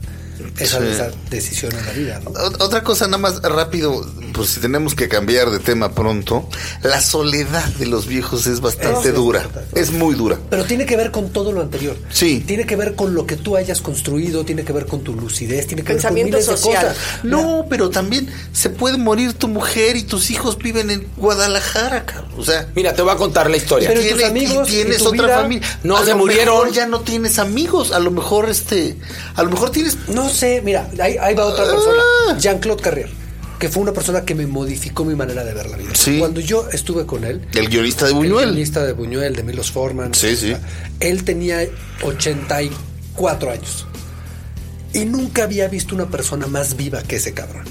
[0.59, 0.85] esa, Sí.
[0.91, 2.31] esa decisión en la vida, ¿no?
[2.31, 6.47] Ot- Otra cosa nada más rápido, pues si tenemos que cambiar de tema pronto,
[6.83, 10.37] la soledad de los viejos es bastante dura, es muy dura.
[10.49, 11.97] Pero tiene que ver con todo lo anterior.
[12.11, 12.43] Sí.
[12.45, 15.67] Tiene que ver con lo que tú hayas construido, tiene que ver con tu lucidez,
[15.67, 16.87] tiene que Pensamiento ver con miles de social.
[16.95, 17.23] cosas.
[17.23, 22.31] No, pero también se puede morir tu mujer y tus hijos viven en Guadalajara, cabrón.
[22.37, 23.89] O sea, Mira, te voy a contar la historia.
[23.89, 24.67] Pero- ¿y tus amigos?
[24.67, 25.41] tienes ¿Y tu otra vida?
[25.41, 25.79] familia.
[25.83, 26.55] No, a se lo murieron.
[26.59, 28.97] mejor ya no tienes amigos, a lo mejor este,
[29.35, 31.71] a lo mejor tienes No sé, mira, ahí, ahí va otra Ah.
[31.71, 32.39] persona.
[32.39, 33.09] Jean-Claude Carrier,
[33.59, 35.91] que fue una persona que me modificó mi manera de ver la vida.
[35.93, 36.17] Sí.
[36.19, 38.55] Cuando yo estuve con él, el guionista de el Buñuel.
[38.55, 40.55] lista de Buñuel, de Milos Forman, Sí, sí.
[40.99, 41.59] él tenía
[42.03, 43.85] 84 años.
[44.93, 47.65] Y nunca había visto una persona más viva que ese cabrón.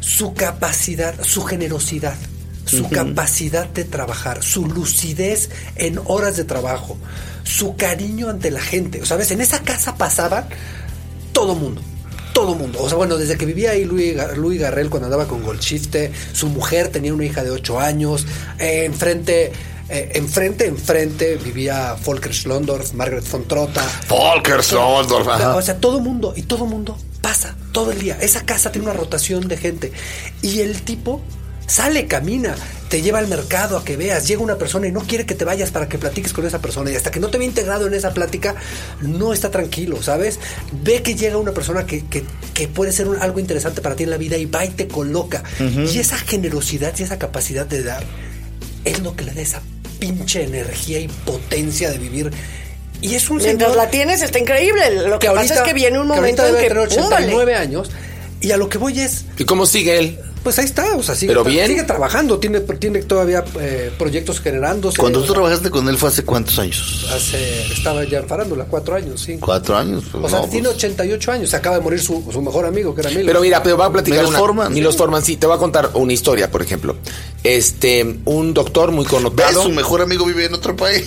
[0.00, 2.14] Su capacidad, su generosidad,
[2.64, 6.96] su capacidad de trabajar, su lucidez en horas de trabajo,
[7.42, 9.02] su cariño ante la gente.
[9.02, 10.44] O sabes, en esa casa pasaban
[11.38, 11.80] todo mundo.
[12.32, 12.80] Todo mundo.
[12.82, 16.48] O sea, bueno, desde que vivía ahí Luis, Luis Garrel cuando andaba con Goldshifte, su
[16.48, 18.26] mujer tenía una hija de 8 años,
[18.58, 19.52] eh, enfrente,
[19.88, 23.84] eh, enfrente, enfrente vivía Volker Schlondorf, Margaret von Trotta.
[24.08, 25.54] Volker Schlondorf, ajá.
[25.56, 28.18] O sea, todo mundo, y todo mundo pasa todo el día.
[28.20, 29.92] Esa casa tiene una rotación de gente.
[30.42, 31.20] Y el tipo
[31.68, 32.56] sale, camina,
[32.88, 35.44] te lleva al mercado a que veas, llega una persona y no quiere que te
[35.44, 36.90] vayas para que platiques con esa persona.
[36.90, 38.54] Y hasta que no te ve integrado en esa plática,
[39.02, 40.38] no está tranquilo, ¿sabes?
[40.82, 42.24] Ve que llega una persona que, que-
[42.54, 44.88] que puede ser un- algo interesante para ti en la vida y va y te
[44.88, 45.42] coloca.
[45.60, 48.02] Y esa generosidad y esa capacidad de dar
[48.84, 49.62] es lo que le da esa
[49.98, 52.30] pinche energía y potencia de vivir.
[53.02, 54.90] Y es un Mientras señor la tienes, está increíble.
[55.08, 57.26] Lo que, pasa es que viene un que momento ahorita en que debe tener ¡púmbale!
[57.26, 57.90] 89 años
[58.40, 60.18] y a lo que voy es ¿Y cómo sigue él?
[60.42, 61.66] Pues ahí está, o sea, sigue, Pero bien.
[61.66, 64.98] sigue trabajando, tiene, tiene todavía eh, proyectos generándose.
[64.98, 67.06] Cuando tú trabajaste con él fue hace cuántos años?
[67.12, 69.46] Hace, estaba ya en farándula, cuatro años, cinco.
[69.46, 70.04] Cuatro años.
[70.10, 72.66] pues, O sea, no, tiene pues, 88 años, se acaba de morir su, su mejor
[72.66, 73.26] amigo, que era Milo.
[73.26, 74.38] Pero mira, pero va a platicar Milos una.
[74.38, 74.72] Forman.
[74.72, 76.96] Milos Forman, sí, te voy a contar una historia, por ejemplo.
[77.44, 79.12] Este, un doctor muy ¿Ves?
[79.12, 79.62] connotado.
[79.62, 81.04] Su mejor amigo vive en otro país.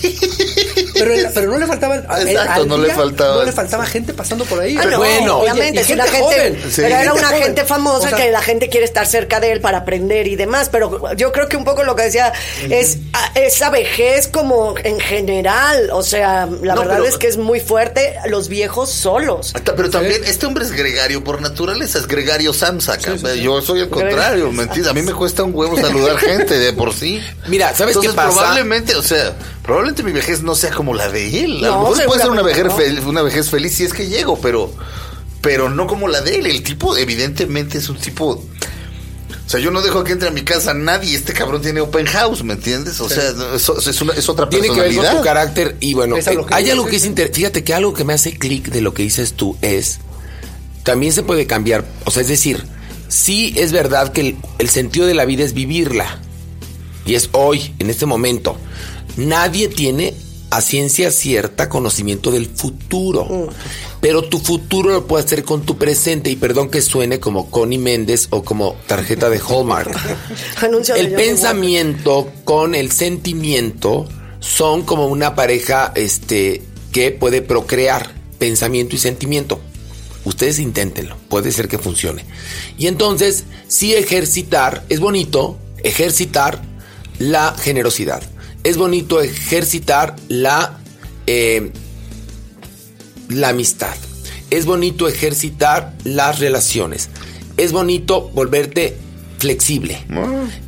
[1.04, 1.96] Pero, el- pero no le faltaba.
[2.08, 3.36] a- Exacto, al no le faltaba.
[3.38, 4.76] No le faltaba gente pasando por ahí.
[4.78, 5.38] Ah, Pero no, bueno.
[5.40, 6.60] obviamente, Oye, es una gente.
[6.70, 6.82] Sí.
[6.82, 7.44] pero era una joven.
[7.44, 10.36] gente famosa O sea, que la gente quiere estar cerca de él para aprender y
[10.36, 12.34] demás, pero yo creo que un poco lo que decía
[12.70, 17.28] es a- esa vejez como en general, o sea, la No, verdad pero- es que
[17.28, 19.52] es muy fuerte los viejos solos.
[19.56, 22.98] Hasta- Pero también, este hombre es gregario por naturaleza, es gregario Samsa.
[22.98, 23.36] cabrón.
[23.36, 24.92] Yo soy el contrario, ¿me entiendes?
[24.92, 27.22] A mí me cuesta un huevo saludar gente de por sí.
[27.48, 28.30] Mira, ¿sabes qué Entonces, pasa?
[28.38, 29.34] probablemente, o sea,
[29.71, 31.63] probablemente mi vejez no sea como la de él.
[31.63, 34.07] A No, lo mejor puede ser una vejez, fel- una vejez feliz si es que
[34.07, 34.73] llego, pero,
[35.41, 36.45] pero no como la de él.
[36.47, 38.31] El tipo, evidentemente, es un tipo.
[39.45, 41.15] O sea, yo no dejo que entre a mi casa nadie.
[41.15, 42.99] Este cabrón tiene open house, ¿me entiendes?
[43.01, 43.23] O sea,
[43.55, 45.17] eso- es, una- es otra Tiene que ver con personalidad.
[45.19, 48.03] tu carácter y bueno, Es eh, hay algo que es inter- fíjate que algo que
[48.03, 49.99] me hace clic de lo que dices tú es
[50.84, 52.65] también se puede cambiar, o sea, es decir,
[53.07, 56.19] sí es verdad que el, el sentido de la vida es vivirla
[57.05, 58.57] y es hoy, en este momento.
[59.17, 60.13] Nadie tiene
[60.52, 63.50] a ciencia cierta conocimiento del futuro,
[64.02, 67.78] pero tu futuro lo puedes hacer con tu presente y perdón que suene como Connie
[67.78, 69.97] Méndez o como tarjeta de Hallmark.
[70.95, 74.08] El pensamiento con el sentimiento
[74.41, 79.62] son como una pareja este, que puede procrear pensamiento y sentimiento.
[80.26, 82.26] Ustedes inténtenlo, puede ser que funcione.
[82.78, 86.62] Y entonces, sí ejercitar, es bonito ejercitar
[87.19, 88.21] la generosidad.
[88.63, 90.80] Es bonito ejercitar la,
[91.26, 91.71] eh,
[93.30, 93.95] la amistad.
[94.50, 97.10] Es bonito ejercitar las relaciones.
[97.58, 98.97] Es bonito volverte
[99.39, 100.06] flexible.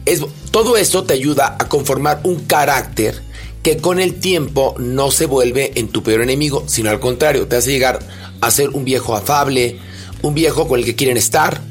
[0.05, 3.21] Es, todo eso te ayuda a conformar un carácter
[3.61, 7.55] que con el tiempo no se vuelve en tu peor enemigo, sino al contrario, te
[7.55, 7.99] hace llegar
[8.41, 9.79] a ser un viejo afable,
[10.21, 11.61] un viejo con el que quieren estar.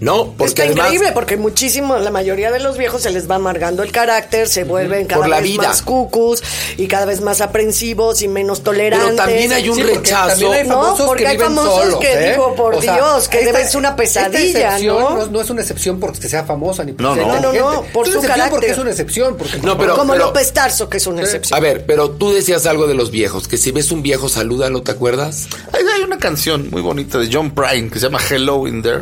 [0.00, 3.36] No, porque Está además, increíble porque muchísimo, la mayoría de los viejos se les va
[3.36, 5.68] amargando el carácter, se vuelven cada Por la vez vida.
[5.68, 6.42] más cucus
[6.76, 9.06] y cada vez más aprensivos y menos tolerantes.
[9.08, 10.28] Pero también hay un Sí, porque rechazo.
[10.28, 12.30] también hay No, porque que hay viven famosos solos, que ¿eh?
[12.32, 14.38] digo, por Dios, que ser una pesadilla,
[14.76, 15.26] excepción ¿no?
[15.28, 15.40] ¿no?
[15.40, 17.40] es una excepción porque sea famosa ni porque No, sea no.
[17.40, 18.70] No, no, no, por Es su excepción porque carácter.
[18.70, 19.36] es una excepción.
[19.36, 21.56] Porque No, pero- Como López Tarso, que es una excepción.
[21.56, 24.82] A ver, pero tú decías algo de los viejos, que si ves un viejo, salúdalo,
[24.82, 25.48] ¿te acuerdas?
[25.72, 29.00] Hay, hay una canción muy bonita de John Prine que se llama Hello in There.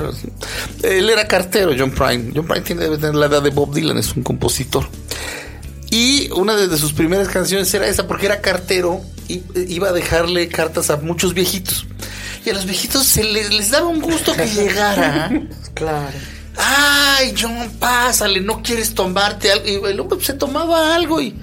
[0.84, 2.32] Él era cartero, John Prine.
[2.34, 4.86] John Prine tiene, debe tener la edad de Bob Dylan, es un compositor.
[5.90, 9.88] Y una de, de sus primeras canciones era esa porque era cartero y eh, iba
[9.88, 11.86] a dejarle cartas a muchos viejitos.
[12.44, 15.30] Y a los viejitos se les, les daba un gusto que llegara.
[15.72, 16.18] Claro.
[16.56, 19.66] Ay, John, pásale, no quieres tomarte algo.
[19.66, 21.34] Y el hombre se tomaba algo y.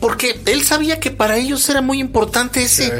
[0.00, 2.92] Porque él sabía que para ellos era muy importante ese.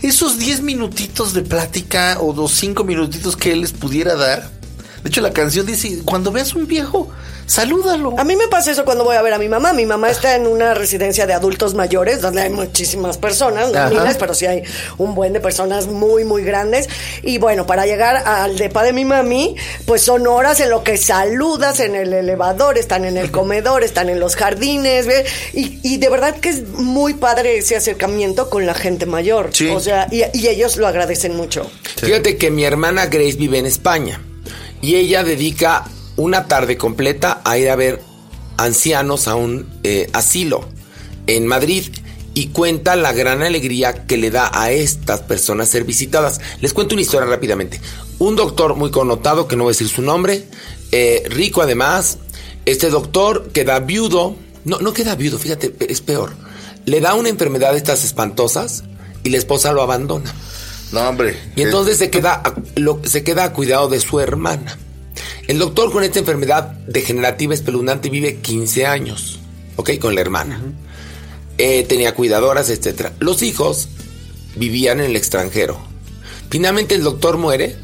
[0.00, 4.57] Esos 10 minutitos de plática o los 5 minutitos que él les pudiera dar.
[5.02, 7.10] De hecho, la canción dice: Cuando veas un viejo,
[7.46, 8.14] salúdalo.
[8.18, 9.72] A mí me pasa eso cuando voy a ver a mi mamá.
[9.72, 14.16] Mi mamá está en una residencia de adultos mayores donde hay muchísimas personas, no miles,
[14.18, 14.62] pero sí hay
[14.98, 16.88] un buen de personas muy, muy grandes.
[17.22, 19.56] Y bueno, para llegar al depa de mi mami,
[19.86, 24.08] pues son horas en lo que saludas en el elevador, están en el comedor, están
[24.08, 25.06] en los jardines.
[25.06, 25.24] ¿ve?
[25.54, 29.50] Y, y de verdad que es muy padre ese acercamiento con la gente mayor.
[29.52, 29.68] Sí.
[29.68, 31.70] O sea, y, y ellos lo agradecen mucho.
[31.96, 34.20] Fíjate que mi hermana Grace vive en España
[34.80, 35.84] y ella dedica
[36.16, 38.02] una tarde completa a ir a ver
[38.56, 40.68] ancianos a un eh, asilo
[41.26, 41.84] en Madrid
[42.34, 46.40] y cuenta la gran alegría que le da a estas personas ser visitadas.
[46.60, 47.80] Les cuento una historia rápidamente.
[48.18, 50.44] Un doctor muy connotado, que no voy a decir su nombre,
[50.92, 52.18] eh, rico además,
[52.64, 56.32] este doctor queda viudo, no, no queda viudo, fíjate, es peor.
[56.84, 58.84] Le da una enfermedad de estas espantosas
[59.24, 60.32] y la esposa lo abandona.
[60.92, 61.36] No, hombre.
[61.56, 64.78] Y entonces se queda, a, lo- se queda a cuidado de su hermana.
[65.46, 69.38] El doctor con esta enfermedad degenerativa espeluznante vive 15 años,
[69.76, 69.98] ¿ok?
[69.98, 70.60] Con la hermana.
[71.58, 73.10] Eh, tenía cuidadoras, etc.
[73.18, 73.88] Los hijos
[74.56, 75.78] vivían en el extranjero.
[76.50, 77.76] Finalmente el doctor muere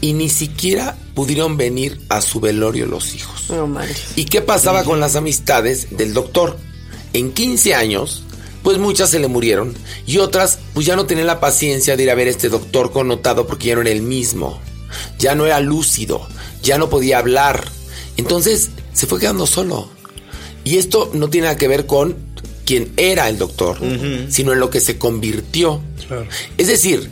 [0.00, 3.50] y ni siquiera pudieron venir a su velorio los hijos.
[4.16, 6.56] ¿Y qué pasaba con las amistades del doctor?
[7.12, 8.24] En 15 años,
[8.64, 9.74] pues muchas se le murieron
[10.06, 12.90] y otras pues ya no tenían la paciencia de ir a ver a este doctor
[12.90, 14.58] connotado porque ya no era el mismo,
[15.18, 16.26] ya no era lúcido,
[16.62, 17.64] ya no podía hablar.
[18.16, 19.90] Entonces se fue quedando solo.
[20.64, 22.16] Y esto no tiene nada que ver con
[22.64, 23.76] quién era el doctor,
[24.30, 25.82] sino en lo que se convirtió.
[26.56, 27.10] Es decir,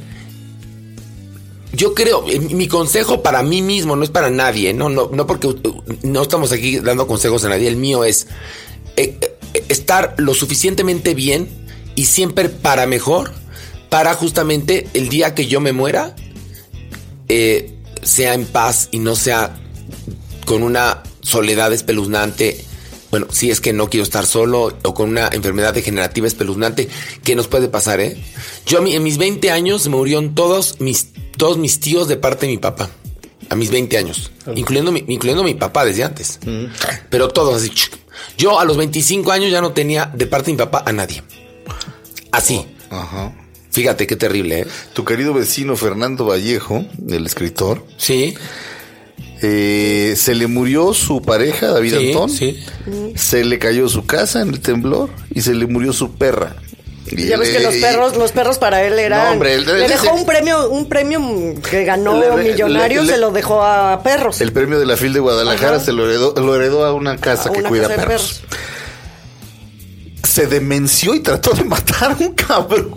[1.74, 5.26] yo creo, eh, mi consejo para mí mismo, no es para nadie, no, no, no
[5.26, 8.26] porque uh, no estamos aquí dando consejos a nadie, el mío es
[8.96, 9.31] eh, eh,
[9.68, 11.48] estar lo suficientemente bien
[11.94, 13.32] y siempre para mejor,
[13.88, 16.16] para justamente el día que yo me muera,
[17.28, 19.58] eh, sea en paz y no sea
[20.44, 22.64] con una soledad espeluznante.
[23.10, 26.88] Bueno, si es que no quiero estar solo o con una enfermedad degenerativa espeluznante,
[27.22, 28.16] que nos puede pasar, ¿eh?
[28.64, 32.52] Yo en mis 20 años me murieron todos mis, todos mis tíos de parte de
[32.52, 32.90] mi papá.
[33.50, 34.30] A mis 20 años.
[34.56, 36.40] Incluyendo mi, incluyendo mi papá desde antes.
[37.10, 37.68] Pero todos así.
[37.68, 38.01] chuc.
[38.38, 41.22] Yo a los 25 años ya no tenía de parte de mi papá a nadie.
[42.30, 42.64] Así.
[42.90, 43.32] Ajá.
[43.70, 44.66] Fíjate qué terrible, ¿eh?
[44.92, 48.34] Tu querido vecino Fernando Vallejo, el escritor, Sí.
[49.42, 52.30] eh, se le murió su pareja, David Sí, Antón.
[52.30, 52.58] sí.
[53.16, 56.56] Se le cayó su casa en el temblor y se le murió su perra.
[57.16, 59.24] Y Ya ves que los perros, los perros para él eran.
[59.26, 61.20] No, hombre, él- le dejó un premio, un premio
[61.70, 64.40] que ganó Le- le- millonario, le- se lo dejó a perros.
[64.40, 65.84] El premio de la FIL de Guadalajara Ajá.
[65.84, 68.42] se lo heredó, lo heredó a una casa A que una cuida casa de perros.
[70.26, 72.92] Se demenció y trató de matar a un cabrón.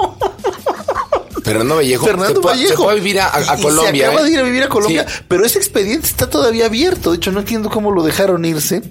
[1.44, 2.06] Fernando Vallejo.
[2.06, 2.70] Fernando se fue, Vallejo.
[2.70, 4.06] Se fue a vivir a, a- a Y- y Colombia.
[4.06, 4.24] Se acaba ¿eh?
[4.26, 5.06] de ir a vivir a Colombia.
[5.08, 5.24] Sí.
[5.28, 7.12] Pero ese expediente está todavía abierto.
[7.12, 8.82] De hecho, no entiendo cómo lo dejaron irse.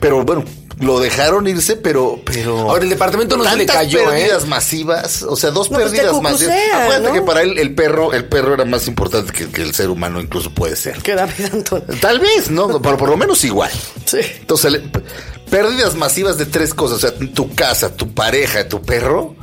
[0.00, 0.44] Pero bueno,
[0.78, 2.20] lo dejaron irse, pero.
[2.24, 4.20] pero Ahora, el departamento no se le cayó, ¿eh?
[4.20, 5.22] pérdidas masivas.
[5.22, 6.56] O sea, dos No, pues pérdidas masivas.
[6.74, 7.14] Acuérdate ¿no?
[7.14, 10.20] que para él el perro, el perro era más importante que, que el ser humano,
[10.20, 10.98] incluso puede ser.
[10.98, 11.82] Que David Antón.
[12.00, 12.80] Tal vez, ¿no?
[12.82, 13.70] Pero por lo menos igual.
[14.04, 14.18] Sí.
[14.40, 14.80] Entonces,
[15.50, 17.02] pérdidas masivas de tres cosas.
[17.02, 19.34] O sea, tu casa, tu pareja, tu perro.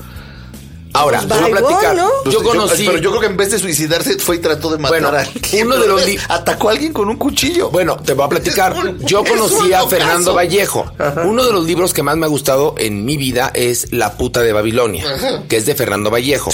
[0.96, 1.96] Ahora, Pues te voy a platicar.
[1.96, 2.10] ¿no?
[2.30, 2.86] Yo conocí.
[2.86, 5.22] pero yo creo que en vez de suicidarse fue y trató de matar Bueno, a
[5.22, 5.66] alguien.
[5.68, 7.72] uno de los li- Atacó a alguien con un cuchillo.
[7.72, 8.74] Bueno, te voy a platicar.
[8.78, 9.88] Un- Yo conocí a.
[9.88, 10.86] Fernando Vallejo.
[11.26, 14.42] Uno de los libros que más me ha gustado en mi vida es La puta
[14.42, 15.04] de Babilonia,
[15.50, 16.52] que es de Fernando Vallejo.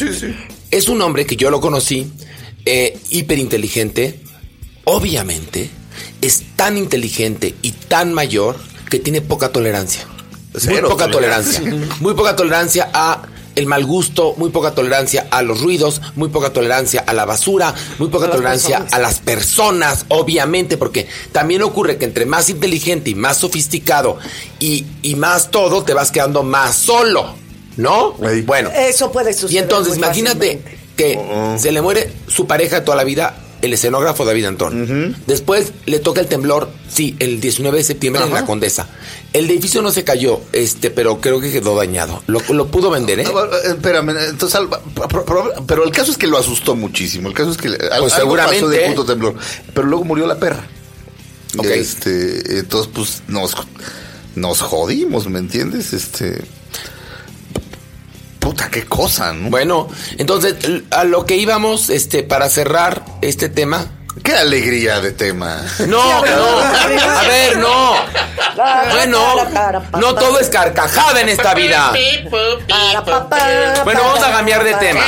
[0.71, 2.11] Es un hombre que yo lo conocí,
[2.65, 4.21] eh, hiperinteligente.
[4.85, 5.69] Obviamente,
[6.21, 8.55] es tan inteligente y tan mayor
[8.89, 10.05] que tiene poca tolerancia.
[10.53, 11.59] muy Cero poca tolerancia.
[11.59, 11.95] tolerancia.
[11.99, 13.21] muy poca tolerancia a
[13.59, 17.73] el mal gusto, muy poca tolerancia a los ruidos, muy poca tolerancia a la basura,
[17.99, 18.93] muy poca A tolerancia personas.
[18.93, 24.17] a las personas, obviamente, porque también ocurre que entre más inteligente y más sofisticado
[24.59, 27.35] y, y más todo, te vas quedando más solo,
[27.77, 28.15] ¿no?
[28.23, 28.41] Ahí.
[28.41, 28.69] Bueno.
[28.75, 29.53] Eso puede suceder.
[29.53, 30.79] Y entonces, muy imagínate fácilmente.
[30.95, 35.15] que se le muere su pareja de toda la vida, el escenógrafo David Antón.
[35.27, 38.87] Después le toca el temblor, sí, el 19 de septiembre en la Condesa.
[39.33, 42.23] El edificio no se cayó, este, pero creo que quedó dañado.
[42.27, 43.25] Lo, lo pudo vender, ¿eh?
[43.27, 44.59] Ah, eh, Espérame, entonces,
[45.67, 47.27] pero el caso es que lo asustó muchísimo.
[47.27, 48.59] El caso es que algo- algo Pues seguramente.
[48.61, 49.35] pasó de puto temblor.
[49.73, 50.65] Pero luego murió la perra.
[51.57, 51.65] Ok.
[51.65, 53.55] Este, entonces, pues nos,
[54.35, 55.93] nos jodimos, ¿me entiendes?
[55.93, 56.41] Este.
[58.67, 59.49] Qué cosa, ¿no?
[59.49, 59.87] Bueno,
[60.17, 60.55] entonces,
[60.91, 63.98] a lo que íbamos, este, para cerrar este tema.
[64.23, 65.61] Qué alegría de tema.
[65.87, 67.93] No, no, a ver, no.
[68.93, 69.35] Bueno,
[69.99, 71.93] no todo es carcajada en esta vida.
[73.83, 74.99] Bueno, vamos a cambiar de tema.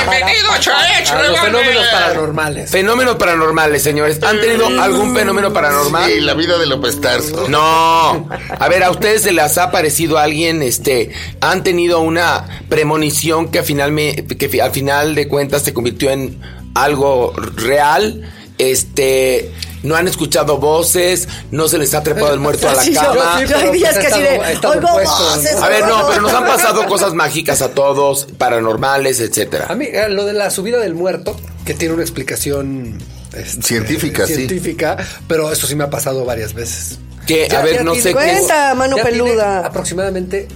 [1.10, 2.70] A los fenómenos paranormales.
[2.70, 4.18] Fenómenos paranormales, señores.
[4.22, 6.10] ¿Han tenido algún fenómeno paranormal?
[6.10, 7.46] Y la vida de López Tarso.
[7.48, 8.28] No.
[8.58, 13.50] A ver, ¿a ustedes se les ha parecido a alguien, este, han tenido una premonición
[13.50, 16.40] que, al final me- que al final de cuentas se convirtió en
[16.74, 18.32] algo real?
[18.58, 19.50] Este,
[19.82, 23.00] no han escuchado voces, no se les ha trepado el muerto a la Sí, yo-
[23.00, 23.44] cama.
[23.44, 24.38] yo- hay días que así de,
[24.68, 25.54] oigo voces.
[25.56, 29.66] A ver, no, pero nos han pasado cosas mágicas a todos, paranormales, etcétera.
[29.68, 32.98] A mí, eh, lo de la subida del muerto, que tiene una explicación
[33.36, 34.34] este, Científica, sí.
[34.34, 34.96] científica,
[35.26, 36.98] pero eso sí me ha pasado varias veces.
[37.26, 38.12] Que, a ver, no sé qué.
[38.12, 39.66] Cuenta, mano ya tiene peluda.
[39.66, 40.48] aproximadamente,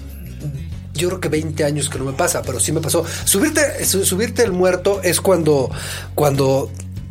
[0.94, 3.04] yo creo que 20 años que no me pasa, pero sí me pasó.
[3.24, 5.70] Subirte, su- subirte el muerto es cuando,
[6.14, 6.70] cuando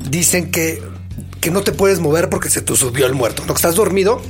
[0.10, 0.82] dicen que,
[1.42, 3.44] que no te puedes mover porque se te subió el muerto.
[3.46, 4.22] No, que estás dormido,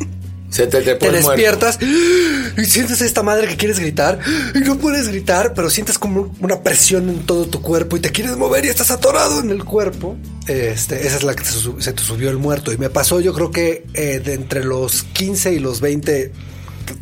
[0.50, 1.12] Se te, muerto.
[1.12, 1.80] despiertas
[2.58, 4.20] y sientes esta madre que quieres gritar
[4.54, 8.12] y no puedes gritar, pero sientes como una presión en todo tu cuerpo y te
[8.12, 10.16] quieres mover y estás atorado en el cuerpo.
[10.48, 12.72] Este, esa es la que se te subió el muerto.
[12.72, 16.32] Y me pasó, yo creo que eh, de entre los 15 y los 20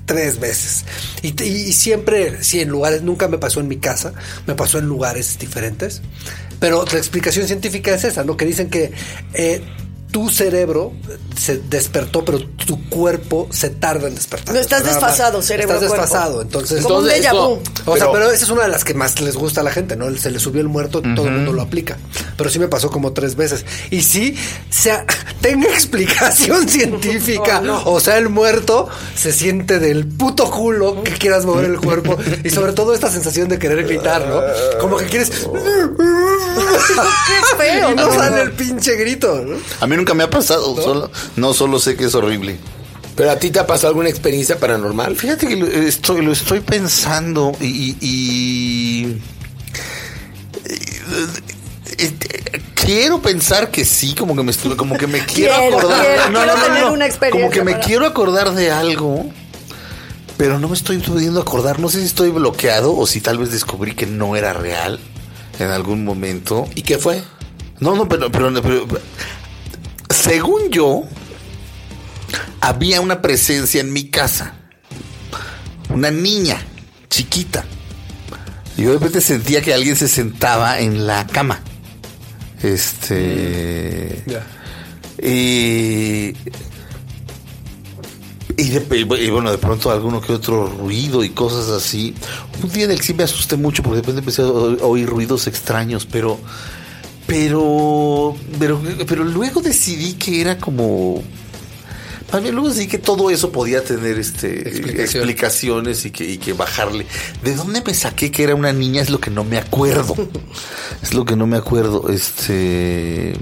[0.05, 0.85] tres veces.
[1.21, 4.13] Y, siempre, sí, en lugares, nunca me pasó en mi casa,
[4.47, 6.01] me pasó en lugares diferentes.
[6.59, 8.37] Pero la explicación científica es esa, ¿no?
[8.37, 8.91] Que dicen que
[9.33, 9.61] eh,
[10.13, 10.93] tu cerebro
[11.35, 14.53] se despertó, pero tu cuerpo se tarda en despertar.
[14.53, 16.03] No, estás desfasado, cerebro, Estás cuerpo.
[16.05, 16.83] desfasado, entonces...
[16.83, 17.59] Como un déjà vu.
[17.87, 19.95] O sea, Pero- esa es una de las que más les gusta a la gente,
[19.95, 20.15] ¿no?
[20.15, 21.97] Se le subió el muerto, todo el mundo lo aplica.
[22.37, 23.65] Pero sí me pasó como tres veces.
[23.89, 24.37] Y sí,
[24.69, 25.03] sea,
[25.41, 27.63] tenga explicación científica.
[27.85, 32.15] O sea, el muerto se siente del puto culo que quieras mover el cuerpo.
[32.43, 34.41] Y sobre todo esta sensación de querer gritar, ¿no?
[34.79, 35.31] Como que quieres.
[37.27, 37.95] Qué feo.
[37.95, 38.13] No ¿no?
[38.13, 39.57] sale el pinche grito, ¿no?
[39.79, 40.75] A mí nunca me ha pasado.
[40.81, 42.57] Solo, no solo sé que es horrible.
[43.15, 45.15] ¿Pero a ti te ha pasado alguna experiencia paranormal?
[45.15, 47.65] Fíjate que lo estoy, lo estoy pensando y.
[47.67, 49.21] y- y-
[50.65, 51.27] eh,
[51.97, 56.01] eh, Quiero pensar que sí, como que me estuve, como que me quiero, Quiero, acordar.
[56.05, 59.25] quiero, quiero tener una experiencia Como que me para- quiero acordar de algo,
[60.35, 61.79] pero no me estoy pudiendo acordar.
[61.79, 64.99] No sé si estoy bloqueado o si tal vez descubrí que no era real
[65.59, 66.67] en algún momento.
[66.75, 67.21] ¿Y qué fue?
[67.79, 68.87] No, no, pero, pero, pero-
[70.09, 71.03] según yo,
[72.61, 74.53] había una presencia en mi casa.
[75.89, 76.61] Una niña
[77.09, 77.65] chiquita.
[78.77, 81.59] Yo de repente sentía que alguien se sentaba en la cama.
[82.61, 84.23] Este.
[85.21, 86.33] Y.
[88.57, 92.13] Y, de- y bueno, de pronto alguno que otro ruido y cosas así.
[92.61, 94.45] Un día en el sí me asusté mucho porque de repente empecé a
[94.85, 96.39] oír ruidos extraños, pero.
[97.27, 98.35] Pero.
[98.59, 101.23] Pero, pero luego decidí que era como.
[102.41, 104.67] Bien, luego decidí que todo eso podía tener este
[105.03, 107.05] explicaciones y que, y que bajarle.
[107.43, 109.03] ¿De dónde me saqué que era una niña?
[109.03, 110.15] Es lo que no me acuerdo.
[111.03, 112.09] es lo que no me acuerdo.
[112.09, 113.35] Este.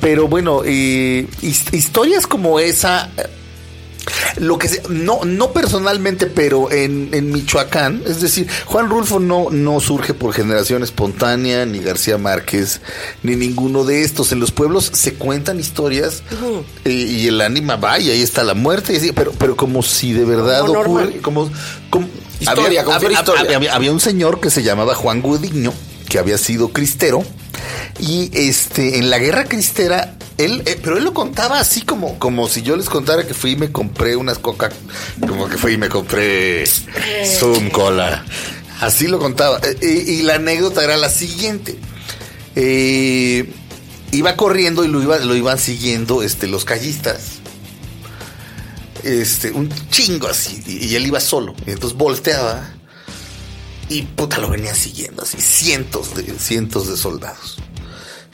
[0.00, 3.10] Pero bueno, eh, his- historias como esa.
[4.38, 9.48] Lo que se- no, no personalmente, pero en, en Michoacán, es decir, Juan Rulfo no,
[9.50, 12.80] no surge por generación espontánea, ni García Márquez,
[13.22, 14.32] ni ninguno de estos.
[14.32, 16.22] En los pueblos se cuentan historias
[16.84, 19.82] eh, y el ánima va y ahí está la muerte, y así, pero, pero como
[19.82, 21.04] si de verdad Como normal.
[21.08, 21.50] ocurre, como,
[21.90, 22.08] como-
[22.40, 23.56] Historia, como si fuera historia.
[23.56, 25.74] había- había un señor que se llamaba Juan Gudiño,
[26.08, 27.22] que había sido cristero,
[27.98, 30.14] y este, en la guerra cristera,
[30.44, 33.52] él, eh, pero él lo contaba así como, como si yo les contara que fui
[33.52, 34.70] y me compré unas coca,
[35.20, 38.24] como que fui y me compré Zoom Cola.
[38.80, 39.60] Así lo contaba.
[39.62, 41.78] Eh, y, y la anécdota era la siguiente.
[42.56, 43.52] Eh,
[44.12, 47.40] iba corriendo y lo, iba, lo iban siguiendo este, los callistas.
[49.04, 51.54] este, un chingo así, y, y él iba solo.
[51.66, 52.68] Y entonces volteaba
[53.88, 57.58] y puta lo venían siguiendo así, cientos de, cientos de soldados.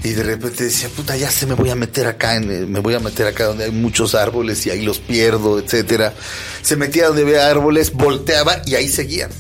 [0.07, 2.79] Y de repente decía, puta, ya se me voy a meter acá, en, el- me
[2.79, 6.15] voy a meter acá donde hay muchos árboles y ahí los pierdo, etcétera.
[6.63, 9.31] Se metía donde había árboles, volteaba y ahí seguían.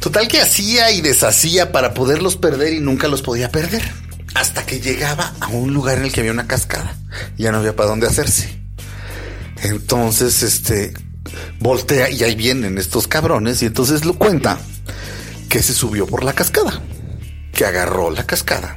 [0.00, 3.88] Total que hacía y deshacía para poderlos perder y nunca los podía perder.
[4.34, 6.96] Hasta que llegaba a un lugar en el que había una cascada.
[7.38, 8.58] Ya no había para dónde hacerse.
[9.62, 10.94] Entonces, este,
[11.60, 14.58] voltea y ahí vienen estos cabrones y entonces lo cuenta
[15.48, 16.82] que se subió por la cascada,
[17.52, 18.76] que agarró la cascada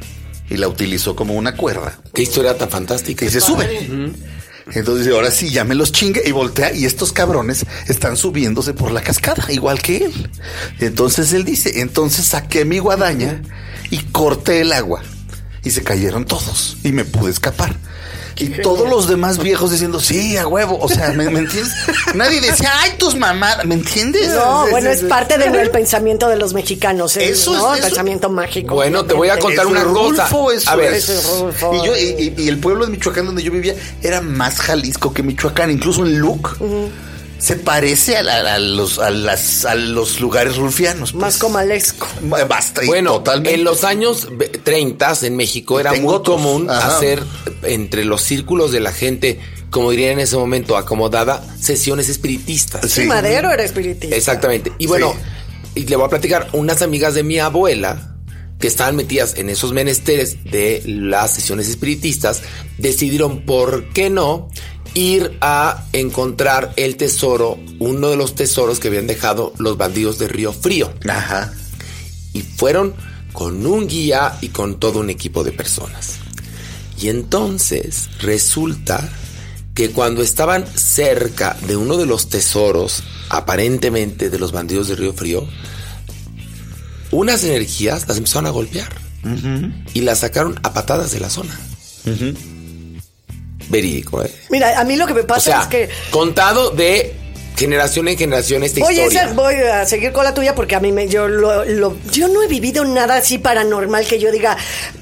[0.49, 3.25] y la utilizó como una cuerda Qué historia tan fantástica.
[3.25, 4.13] y se sube.
[4.73, 8.73] Entonces dice, ahora sí, ya me los chingue y voltea y estos cabrones están subiéndose
[8.73, 10.29] por la cascada, igual que él.
[10.79, 13.41] Entonces él dice, entonces saqué mi guadaña
[13.91, 15.01] y corté el agua
[15.63, 17.77] y se cayeron todos y me pude escapar.
[18.39, 20.77] Y todos los demás viejos diciendo, sí, a huevo.
[20.81, 21.73] O sea, ¿me, me entiendes?
[22.15, 24.29] Nadie decía, ay, tus mamadas, ¿me entiendes?
[24.29, 27.29] No, bueno, es parte del pensamiento de los mexicanos, ¿eh?
[27.29, 28.75] Eso es- eso- pensamiento mágico.
[28.75, 30.23] Bueno, te voy a contar Eso una es cosa.
[30.27, 30.93] Rulfo, eso A ver.
[30.93, 31.07] es.
[31.39, 31.73] Rulfo.
[31.73, 35.13] Y, yo, y, y- y el pueblo de Michoacán donde yo vivía era más Jalisco
[35.13, 36.57] que Michoacán, incluso en look.
[37.39, 41.11] Se parece a, la- a los, a, las, a los lugares rulfianos.
[41.11, 41.21] pues.
[41.21, 42.07] Más comalesco.
[42.49, 42.83] Basta.
[42.83, 43.53] y Bueno, totalmente.
[43.53, 44.27] en los años
[44.63, 46.35] 30 en México era muy otros.
[46.37, 46.97] común Ajá.
[46.97, 47.23] hacer
[47.63, 52.81] entre los círculos de la gente, como dirían en ese momento, acomodada, sesiones espiritistas.
[52.91, 53.07] Sí, Sí.
[53.07, 54.15] Madero era espiritista.
[54.15, 54.71] Exactamente.
[54.79, 55.13] Y bueno,
[55.75, 58.15] y le voy a platicar unas amigas de mi abuela
[58.59, 62.41] que estaban metidas en esos menesteres de las sesiones espiritistas,
[62.79, 64.49] decidieron, ¿por qué no?
[64.97, 70.27] Ir a encontrar el tesoro, uno de los tesoros que habían dejado los bandidos de
[70.27, 70.91] Río Frío.
[71.07, 71.53] Ajá.
[72.33, 72.95] Y fueron
[73.31, 76.15] con un guía y con todo un equipo de personas.
[76.99, 79.07] Y entonces resulta
[79.75, 85.13] que cuando estaban cerca de uno de los tesoros, aparentemente de los bandidos de Río
[85.13, 85.47] Frío,
[87.11, 88.89] unas energías las empezaron a golpear
[89.93, 91.55] y las sacaron a patadas de la zona.
[93.69, 94.31] Verídico, ¿eh?
[94.49, 97.13] Mira, a mí lo que me O pasa sea, es que contado de
[97.57, 99.25] generación en generación esta Voy a, historia.
[99.25, 102.27] ser- voy a seguir con la tuya porque a mí me, yo, lo, lo- yo
[102.27, 104.55] no he vivido nada así paranormal que yo diga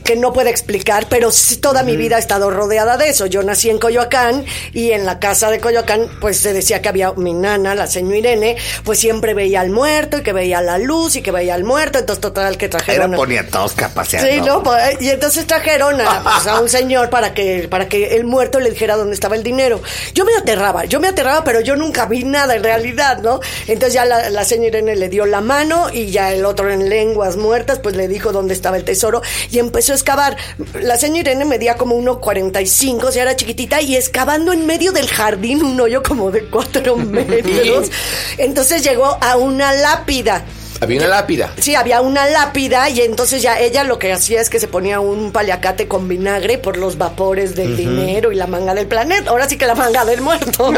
[0.03, 1.29] que no pueda explicar, pero
[1.59, 3.25] toda mi vida he estado rodeada de eso.
[3.25, 7.11] Yo nací en Coyoacán y en la casa de Coyoacán pues se decía que había
[7.13, 11.15] mi nana, la señora Irene, pues siempre veía al muerto y que veía la luz
[11.15, 13.13] y que veía al muerto, entonces total que Era trajeron...
[13.15, 14.29] a- poniatosca paseando.
[14.31, 18.15] Sí, no, pues, y entonces trajeron a, pues, a un señor para que, para que
[18.15, 19.81] el muerto le dijera dónde estaba el dinero.
[20.13, 23.39] Yo me aterraba, yo me aterraba, pero yo nunca vi nada en realidad, ¿no?
[23.67, 26.89] Entonces ya la, la señora Irene le dio la mano y ya el otro en
[26.89, 29.21] lenguas muertas, pues le dijo dónde estaba el tesoro
[29.51, 30.37] y empezó a excavar.
[30.81, 35.07] La señora Irene medía como 1,45, o sea, era chiquitita y excavando en medio del
[35.07, 37.89] jardín un hoyo como de cuatro metros.
[38.37, 40.43] Entonces llegó a una lápida.
[40.81, 41.53] Había una lápida.
[41.59, 44.99] Sí, había una lápida y entonces ya ella lo que hacía es que se ponía
[44.99, 49.29] un paliacate con vinagre por los vapores del dinero y la manga del planeta.
[49.29, 50.73] Ahora sí que la manga del muerto.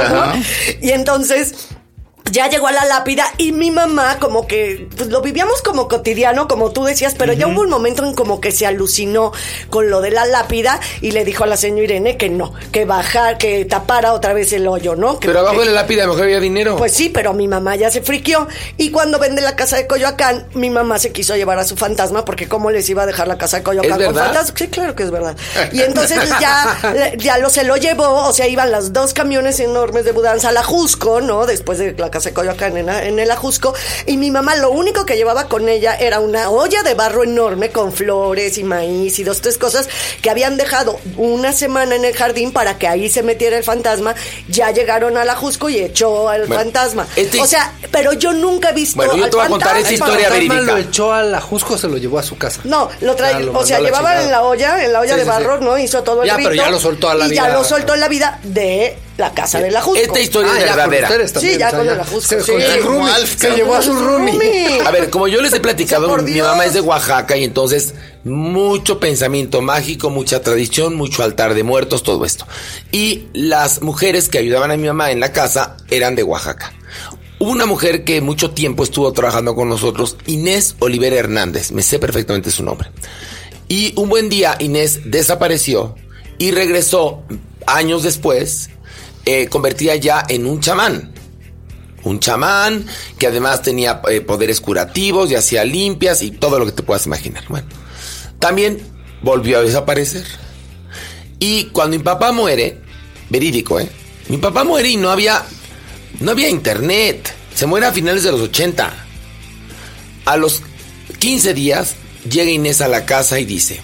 [0.81, 1.69] Y entonces
[2.31, 6.47] ya llegó a la lápida y mi mamá como que pues lo vivíamos como cotidiano
[6.47, 9.31] como tú decías pero ya hubo un momento en como que se alucinó
[9.69, 12.85] con lo de la lápida y le dijo a la señora Irene que no que
[12.85, 16.05] bajar que tapara otra vez el hoyo no que, Pero abajo que- de la lápida
[16.07, 16.75] mejor había dinero.
[16.77, 18.47] pues sí, pero mi mamá ya se friqueó.
[18.77, 22.25] Y cuando vende la casa de Coyoacán, mi mamá se quiso llevar a su fantasma
[22.25, 24.53] porque cómo les iba a dejar la casa de Coyoacán ¿Es con fantasma.
[24.57, 25.35] Sí, claro que es verdad.
[25.71, 30.05] Y entonces ya, ya lo se lo llevó, o sea, iban los dos camiones enormes
[30.05, 31.45] de mudanza al Ajusco, ¿no?
[31.45, 33.73] Después de la casa de Coyoacán en, en el Ajusco.
[34.05, 37.69] Y mi mamá lo único que llevaba con ella era una olla de barro enorme
[37.69, 39.87] con flores y maíz y dos, tres cosas
[40.21, 44.15] que habían dejado una semana en el jardín para que ahí se metiera el fantasma.
[44.47, 47.07] Ya llegaron al Ajusco y echó al Bueno, fantasma.
[47.15, 48.97] este- O sea, pero yo nunca he visto.
[48.97, 50.61] Bueno, yo al te voy a contar esa historia verídica.
[50.61, 52.61] lo echó a la Jusco o se lo llevó a su casa.
[52.63, 54.25] No, lo trae, Ya, lo o sea, la llevaba chingada.
[54.25, 55.63] en la olla, en la olla Sí, de barro, sí.
[55.65, 55.77] ¿no?
[55.77, 57.43] Hizo todo el Ya, pero ya lo soltó a la y vida.
[57.47, 59.99] ya lo soltó en la vida de la casa de la Jusco.
[59.99, 61.07] Esta historia Ah, es con verdadera.
[61.31, 61.93] también, Sí, ya con ya.
[61.93, 62.51] el Ajusco, Se- sí.
[62.51, 63.11] con su roomie.
[63.11, 64.79] Alf, Se llevó a su roomie.
[64.85, 66.47] A ver, como yo les he platicado, mi Dios.
[66.47, 67.93] mamá es de Oaxaca y entonces
[68.23, 72.45] mucho pensamiento mágico, mucha tradición, mucho altar de muertos, todo esto.
[72.91, 76.73] Y las mujeres que ayudaban a mi mamá en la casa eran de Oaxaca.
[77.39, 81.99] Hubo una mujer que mucho tiempo estuvo trabajando con nosotros, Inés Olivera Hernández, me sé
[81.99, 82.89] perfectamente su nombre.
[83.67, 85.95] Y un buen día Inés desapareció
[86.39, 87.23] y regresó
[87.67, 88.69] años después,
[89.27, 91.13] eh, convertida ya en un chamán
[92.07, 92.85] un chamán
[93.17, 97.05] que además tenía eh, poderes curativos y hacía limpias y todo lo que te puedas
[97.05, 97.43] imaginar.
[97.49, 97.67] Bueno,
[98.39, 98.79] también
[99.21, 100.25] volvió a desaparecer.
[101.39, 102.81] Y cuando mi papá muere,
[103.29, 103.89] verídico, ¿eh?
[104.29, 105.43] Mi papá muere y no había,
[106.19, 107.33] no había internet.
[107.53, 108.93] Se muere a finales de los 80.
[110.25, 110.61] A los
[111.19, 111.95] 15 días
[112.29, 113.79] llega Inés a la casa y dice,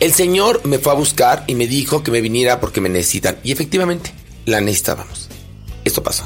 [0.00, 3.38] el señor me fue a buscar y me dijo que me viniera porque me necesitan.
[3.42, 4.12] Y efectivamente,
[4.46, 5.28] la necesitábamos.
[5.84, 6.24] Esto pasó.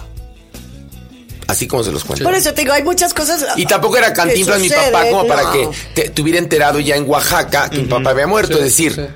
[1.49, 2.25] Así como se los cuento.
[2.25, 3.45] Por eso te digo, hay muchas cosas.
[3.57, 5.53] Y tampoco era cantinflas mi papá como para no.
[5.53, 8.55] que te, te hubiera enterado ya en Oaxaca que mi papá había muerto.
[8.59, 9.11] es decir,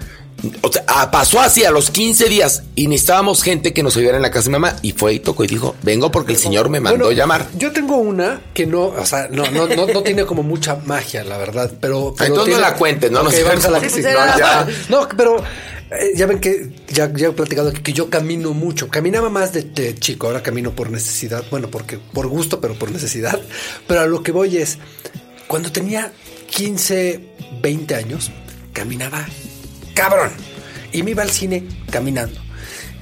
[0.61, 4.17] o sea, ah, pasó así a los 15 días y necesitábamos gente que nos ayudara
[4.17, 4.77] en la casa de mi mamá.
[4.83, 7.47] Y fue y tocó y dijo, vengo porque el señor me mandó Bueno, llamar.
[7.57, 11.23] Yo tengo una que no, o sea, no, no, no, no tiene como mucha magia,
[11.23, 12.15] la verdad, pero...
[12.19, 13.23] pero Entonces no la cuentes, ¿no?
[13.23, 13.45] No Ok, sé.
[13.45, 14.67] vamos a la que Sí, pues, No, ya.
[14.89, 15.37] No, pero
[15.91, 18.89] eh, ya ven que ya, he platicado que yo camino mucho.
[18.89, 21.45] Caminaba más de, de chico, ahora camino por necesidad.
[21.51, 23.41] Bueno, porque por gusto, pero por necesidad.
[23.87, 24.79] Pero a lo que voy es,
[25.47, 26.13] cuando tenía
[26.51, 27.21] 15,
[27.63, 28.31] 20 años,
[28.73, 29.27] caminaba
[29.95, 30.31] cabrón.
[30.93, 32.41] Y me iba al cine caminando,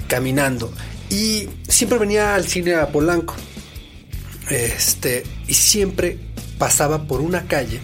[0.07, 0.73] caminando.
[1.09, 3.35] Y siempre venía al cine a Polanco.
[4.49, 6.19] Este, y siempre
[6.57, 7.79] pasaba por una calle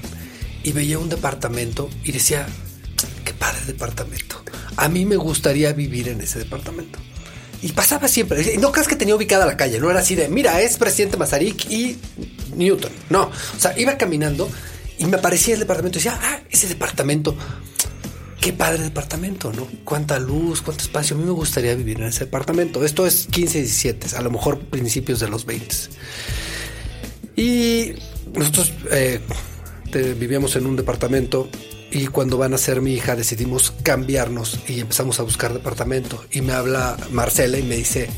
[0.63, 2.47] y veía un departamento y decía,
[3.23, 4.43] qué padre departamento.
[4.79, 6.99] A mí me gustaría vivir en ese departamento.
[7.61, 8.57] Y pasaba siempre.
[8.57, 11.69] No creas que tenía ubicada la calle, no era así de, mira, es presidente Mazarik
[11.69, 11.97] y
[12.55, 12.91] Newton.
[13.09, 14.49] No, o sea, iba caminando
[14.97, 17.35] y me aparecía el departamento y decía, ah, ese departamento.
[18.39, 19.67] Qué padre departamento, ¿no?
[19.83, 21.17] Cuánta luz, cuánto espacio.
[21.17, 22.85] A mí me gustaría vivir en ese departamento.
[22.85, 25.75] Esto es 15, 17, a lo mejor principios de los 20.
[27.35, 27.95] Y
[28.33, 29.19] nosotros eh,
[30.17, 31.49] vivíamos en un departamento
[31.91, 36.23] y cuando van a ser mi hija decidimos cambiarnos y empezamos a buscar departamento.
[36.31, 38.09] Y me habla Marcela y me dice,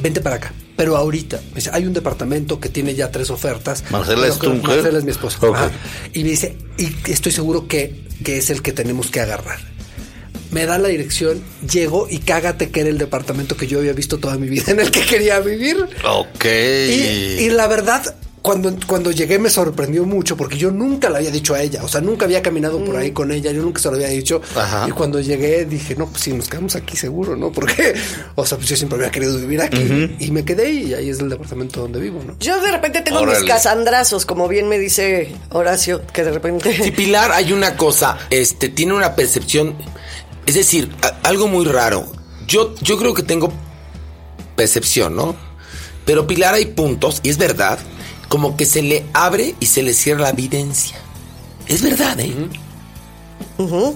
[0.00, 0.52] vente para acá.
[0.76, 3.84] Pero ahorita, me dice, hay un departamento que tiene ya tres ofertas.
[3.90, 4.76] Marcela es tu mujer.
[4.76, 5.38] Marcela es mi esposa.
[5.42, 5.56] Ok.
[5.56, 5.70] Ajá.
[6.14, 9.58] Y me dice, y estoy seguro que, que es el que tenemos que agarrar.
[10.52, 14.18] Me da la dirección, llego y cágate que era el departamento que yo había visto
[14.18, 15.76] toda mi vida en el que quería vivir.
[16.04, 16.44] Ok.
[16.44, 21.30] Y, y la verdad, cuando, cuando llegué me sorprendió mucho porque yo nunca le había
[21.30, 21.82] dicho a ella.
[21.84, 24.40] O sea, nunca había caminado por ahí con ella, yo nunca se lo había dicho.
[24.56, 24.86] Ajá.
[24.88, 27.52] Y cuando llegué dije, no, pues sí, nos quedamos aquí seguro, ¿no?
[27.52, 27.94] Porque,
[28.34, 30.16] o sea, pues yo siempre había querido vivir aquí.
[30.18, 32.36] Y me quedé y ahí es el departamento donde vivo, ¿no?
[32.40, 33.40] Yo de repente tengo Órale.
[33.40, 36.82] mis casandrazos, como bien me dice Horacio, que de repente.
[36.82, 39.74] Si Pilar hay una cosa, este, tiene una percepción,
[40.46, 42.10] es decir, a- algo muy raro.
[42.46, 43.52] Yo, yo creo que tengo
[44.56, 45.36] percepción, ¿no?
[46.04, 47.78] Pero Pilar hay puntos, y es verdad,
[48.30, 50.96] como que se le abre y se le cierra la evidencia.
[51.66, 52.32] Es verdad, ¿eh?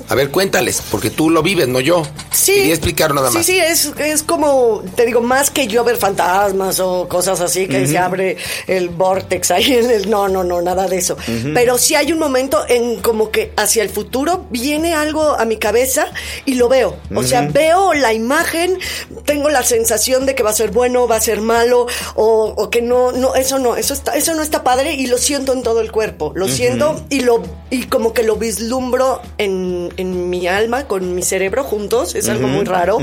[0.08, 2.02] A ver, cuéntales, porque tú lo vives, no yo.
[2.30, 2.54] Sí.
[2.54, 3.44] Quería explicar nada más.
[3.44, 7.66] Sí, sí, es, es como, te digo, más que yo ver fantasmas o cosas así,
[7.66, 8.36] que se abre
[8.66, 10.10] el vortex ahí en el...
[10.10, 11.16] No, no, no, nada de eso.
[11.54, 15.56] Pero sí hay un momento en como que hacia el futuro viene algo a mi
[15.56, 16.06] cabeza
[16.44, 16.96] y lo veo.
[17.14, 18.78] O sea, veo la imagen,
[19.24, 22.70] tengo la sensación de que va a ser bueno, va a ser malo, o, o
[22.70, 25.62] que no, no, eso no, eso está, eso no está padre y lo siento en
[25.62, 26.32] todo el cuerpo.
[26.34, 29.53] Lo siento y lo, y como que lo vislumbro en,
[29.96, 32.98] en mi alma, con mi cerebro juntos, es algo muy raro.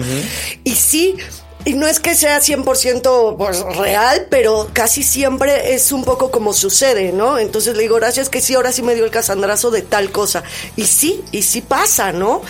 [0.64, 1.18] Y sí,
[1.64, 6.54] y no es que sea 100% pues, real, pero casi siempre es un poco como
[6.54, 7.38] sucede, ¿no?
[7.38, 10.44] Entonces le digo, gracias que sí, ahora sí me dio el casandrazo de tal cosa.
[10.76, 12.42] Y sí, y sí pasa, ¿no?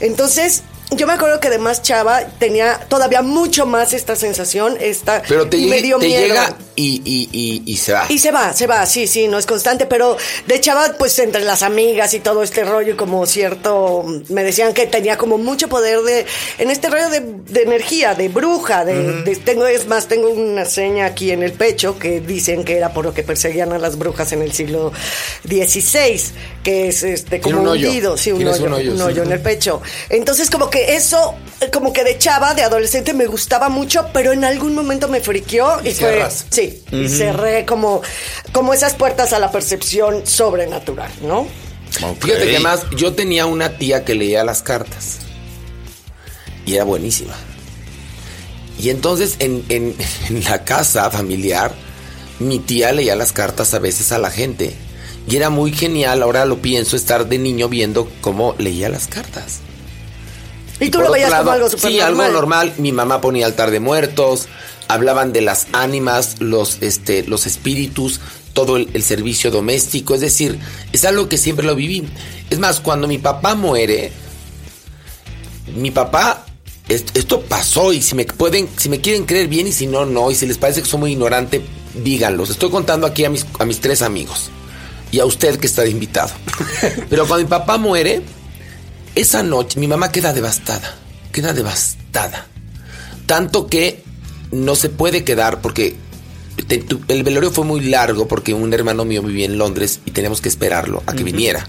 [0.00, 0.62] Entonces...
[0.90, 5.58] Yo me acuerdo que además Chava tenía todavía mucho más esta sensación, esta Pero te,
[5.58, 6.22] me dio te miedo.
[6.22, 8.06] llega y, y, y, y se va.
[8.08, 10.16] Y se va, se va, sí, sí, no es constante, pero
[10.46, 14.86] de chava, pues entre las amigas y todo este rollo, como cierto, me decían que
[14.86, 16.24] tenía como mucho poder de,
[16.58, 20.64] en este rollo de, de energía, de bruja, de, de- tengo, es más, tengo una
[20.64, 23.98] seña aquí en el pecho que dicen que era por lo que perseguían a las
[23.98, 24.92] brujas en el siglo
[25.44, 26.20] XVI,
[26.62, 27.88] que es este, como un hoyo.
[27.88, 29.02] hundido, sí, un hoyo, un hoyo, un sí.
[29.02, 29.82] hoyo en el pecho.
[30.10, 34.32] Entonces, como que eso, eh, como que de chava, de adolescente, me gustaba mucho, pero
[34.32, 36.26] en algún momento me friqueó y, Y fue.
[36.50, 38.02] Sí, y cerré como,
[38.52, 41.46] como esas puertas a la percepción sobrenatural, ¿no?
[41.90, 45.18] Fíjate que además yo tenía una tía que leía las cartas.
[46.66, 47.34] Y era buenísima.
[48.78, 49.96] Y entonces en, en-
[50.28, 51.72] en la casa familiar,
[52.38, 54.74] mi tía leía las cartas a veces a la gente.
[55.28, 59.60] Y era muy genial, ahora lo pienso, estar de niño viendo cómo leía las cartas.
[60.80, 62.26] Y tú por lo veías como lado, algo súper Sí, normal.
[62.26, 62.74] algo normal.
[62.78, 64.46] Mi mamá ponía altar de muertos,
[64.88, 68.20] hablaban de las ánimas, los, este, los espíritus,
[68.52, 70.14] todo el, el servicio doméstico.
[70.14, 70.58] Es decir,
[70.92, 72.08] es algo que siempre lo viví.
[72.50, 74.12] Es más, cuando mi papá muere,
[75.76, 76.46] mi papá,
[76.88, 80.06] est- esto pasó y si me pueden, si me quieren creer bien y si no,
[80.06, 80.30] no.
[80.30, 81.60] Y si les parece que soy muy ignorante,
[82.02, 82.50] díganlos.
[82.50, 84.50] Estoy contando aquí a mis, a mis tres amigos
[85.10, 86.30] y a usted que está de invitado.
[87.10, 88.22] Pero cuando mi papá muere,
[89.14, 90.94] esa noche mi mamá queda devastada,
[91.32, 92.46] queda devastada.
[93.26, 94.02] Tanto que
[94.52, 95.96] no se puede quedar porque
[96.66, 100.10] te- tu- el velorio fue muy largo porque un hermano mío vivía en Londres y
[100.12, 101.66] teníamos que esperarlo a que viniera.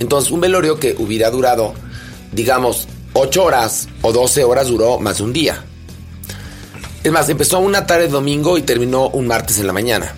[0.00, 1.74] Entonces, un velorio que hubiera durado,
[2.32, 5.62] digamos, 8 horas o 12 horas duró más de un día.
[7.04, 10.14] Es más, empezó una tarde de domingo y terminó un martes en la mañana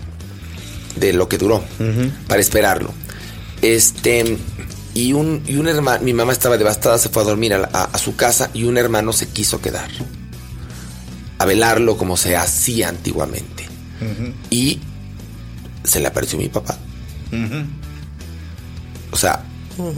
[0.94, 1.62] de lo que duró
[2.28, 2.92] para esperarlo.
[3.60, 4.38] Este
[5.02, 7.70] y un, y un hermano, mi mamá estaba devastada, se fue a dormir a, la-
[7.72, 9.88] a- a su casa y un hermano se quiso quedar
[11.38, 13.66] a velarlo como se hacía antiguamente.
[14.50, 14.80] Y
[15.84, 16.78] se le apareció mi papá.
[19.10, 19.44] O sea,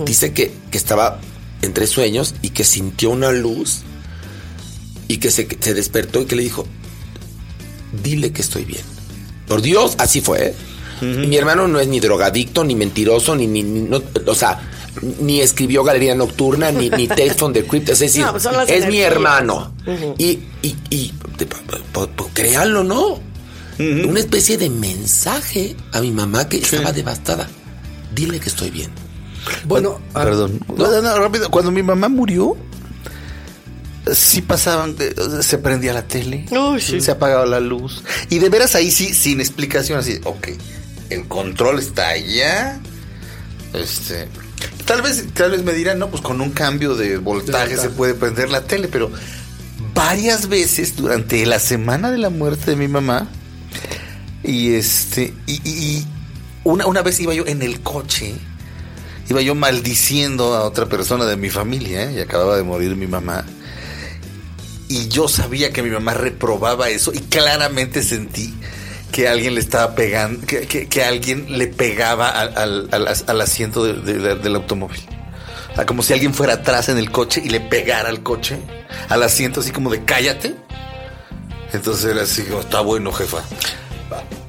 [0.05, 1.21] dice que, que estaba
[1.63, 3.81] entre sueños y que sintió una luz
[5.09, 6.67] y que se, se despertó y que le dijo,
[8.03, 8.83] dile que estoy bien.
[9.47, 10.49] Por Dios, así fue.
[10.49, 10.55] ¿eh?
[11.01, 14.61] Y mi hermano no es ni drogadicto, ni mentiroso, ni, ni, ni- no- o sea,
[15.21, 17.89] ni escribió Galería Nocturna, ni, ni Tales from the Crypt.
[17.91, 19.75] Es decir, No, pues es mi hermano.
[20.19, 21.13] Y, y, y
[22.35, 23.21] créanlo, ¿no?
[23.79, 27.49] Una especie de mensaje a mi mamá que estaba devastada.
[28.15, 28.91] Dile que estoy bien.
[29.65, 30.61] Bueno, ah, Perdón.
[30.77, 31.49] No, no, rápido.
[31.51, 32.57] Cuando mi mamá murió,
[34.13, 34.97] sí pasaban,
[35.43, 37.01] se prendía la tele, Uy, sí.
[37.01, 38.03] se apagaba la luz.
[38.31, 40.49] Y de veras ahí sí, sin explicación, así, ok,
[41.11, 42.81] el control está allá.
[43.73, 44.29] Este.
[44.89, 48.15] Tal vez, tal vez me dirán, no, pues con un cambio de voltaje se puede
[48.15, 49.11] prender la tele, pero
[49.93, 53.29] varias veces durante la semana de la muerte de mi mamá,
[54.43, 56.07] y este, y,
[56.65, 58.35] una, una vez iba yo en el coche,
[59.29, 62.15] iba yo maldiciendo a otra persona de mi familia, ¿eh?
[62.17, 63.45] y acababa de morir mi mamá.
[64.89, 68.55] Y yo sabía que mi mamá reprobaba eso y claramente sentí
[69.13, 73.95] que alguien le estaba pegando, que, que- alguien le pegaba al, al- al- asiento de-
[74.19, 75.01] de- del automóvil.
[75.73, 78.59] O sea, como si alguien fuera atrás en el coche y le pegara al coche,
[79.09, 80.55] al asiento así como de cállate.
[81.73, 83.39] Entonces era así, como, está bueno, jefa.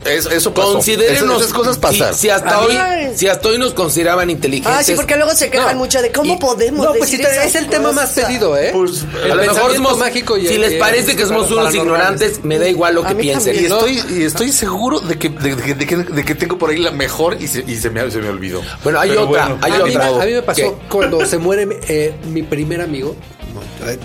[0.06, 0.74] Eso, eso pasó.
[0.74, 1.24] Considérenos.
[1.24, 2.16] Esas, esas cosas si- pasaron.
[2.18, 2.78] Si, hasta mí- hoy,
[3.18, 4.74] si hasta hoy nos consideraban inteligentes.
[4.74, 7.20] Ah, sí, porque luego se quejan No, mucho de cómo y- podemos No, pues decir
[7.20, 8.70] sí, te- es el tema más pedido, ¿eh?
[8.74, 12.43] Pues, El a lo mejor somos, mágico y si les parece que somos unos ignorantes,
[12.43, 13.56] me da igual lo A que mí piensen.
[13.56, 16.70] Y estoy, y estoy seguro de que, de, de- de que, de que tengo por
[16.70, 18.62] ahí la mejor y se, y se, me, se me olvidó.
[18.84, 20.08] Bueno, hay Pero otra, bueno, hay a, mí, otra.
[20.24, 20.74] a mí me pasó ¿Qué?
[20.89, 23.16] cuando se muere eh, mi primer amigo.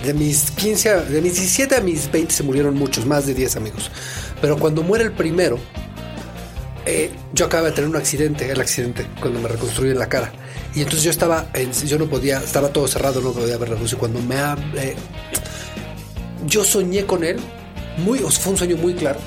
[0.05, 3.34] De mis 15, a- de mis 17 a mis 20 se murieron muchos, más de
[3.34, 3.90] 10 amigos.
[4.40, 5.59] Pero cuando muere el primero,
[6.87, 10.32] eh, yo acababa de tener un accidente, el accidente, cuando me reconstruyen la cara.
[10.74, 13.76] Y entonces yo estaba, en- yo no podía, estaba todo cerrado, no podía ver la
[13.78, 13.93] luz.
[13.93, 14.35] Y cuando me
[14.76, 14.97] eh,
[16.47, 17.39] yo soñé con él,
[17.99, 19.18] muy, fue un sueño muy claro.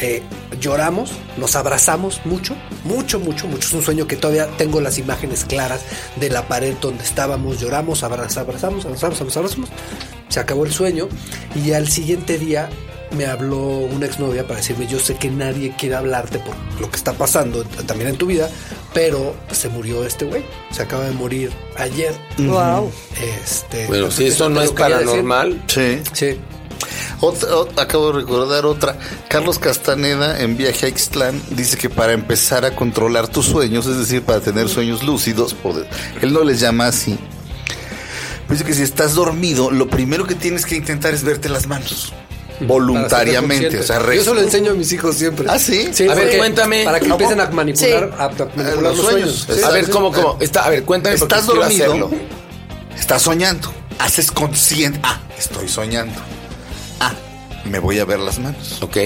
[0.00, 0.22] Eh,
[0.60, 2.54] lloramos, nos abrazamos mucho,
[2.84, 3.66] mucho, mucho, mucho.
[3.68, 5.80] Es un sueño que todavía tengo las imágenes claras
[6.16, 9.68] de la pared donde estábamos, lloramos, abrazamos, abrazamos, abrazamos, abrazamos.
[10.28, 11.08] Se acabó el sueño
[11.56, 12.68] y al siguiente día
[13.10, 16.96] me habló una exnovia para decirme, yo sé que nadie quiere hablarte por lo que
[16.96, 18.50] está pasando también en tu vida,
[18.94, 22.14] pero se murió este güey, se acaba de morir ayer.
[22.38, 22.90] Wow.
[23.42, 25.62] Este, Bueno, si eso no es paranormal.
[25.68, 26.00] Sí.
[26.12, 26.38] Sí.
[27.20, 27.48] Otra-
[27.82, 28.96] acabo de recordar otra.
[29.28, 33.98] Carlos Castaneda en Viaje a Ixtlán dice que para empezar a controlar tus sueños, es
[33.98, 35.84] decir, para tener sueños lúcidos, por
[36.22, 37.18] él no les llama así.
[38.48, 42.12] Dice que si estás dormido, lo primero que tienes que intentar es verte las manos.
[42.60, 43.98] Voluntariamente, o sea.
[44.04, 45.46] Yo eso lo enseño a mis hijos siempre.
[45.48, 45.90] ¿Ah, sí?
[46.10, 46.84] A ver, cuéntame.
[46.84, 47.14] Para que ¿Cómo?
[47.14, 48.16] empiecen a manipular, Sí.
[48.18, 49.32] a, a manipular los los sueños.
[49.32, 49.58] sueños.
[49.60, 49.90] Sí, A ver, sí.
[49.90, 50.36] ¿cómo, cómo?
[50.40, 52.10] Está, a ver, cuéntame Estás dormido, hacerlo.
[52.98, 55.00] estás soñando, haces consciente.
[55.02, 56.18] Ah, estoy soñando.
[57.00, 57.12] Ah,
[57.64, 58.78] me voy a ver las manos.
[58.82, 58.96] Ok.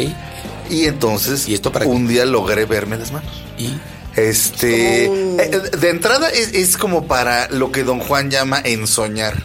[0.70, 1.90] Y entonces, ¿Y esto para qué?
[1.90, 3.30] un día logré verme las manos.
[3.59, 3.74] Y
[4.16, 9.44] Este, eh, de entrada es, es como para lo que don Juan llama ensoñar.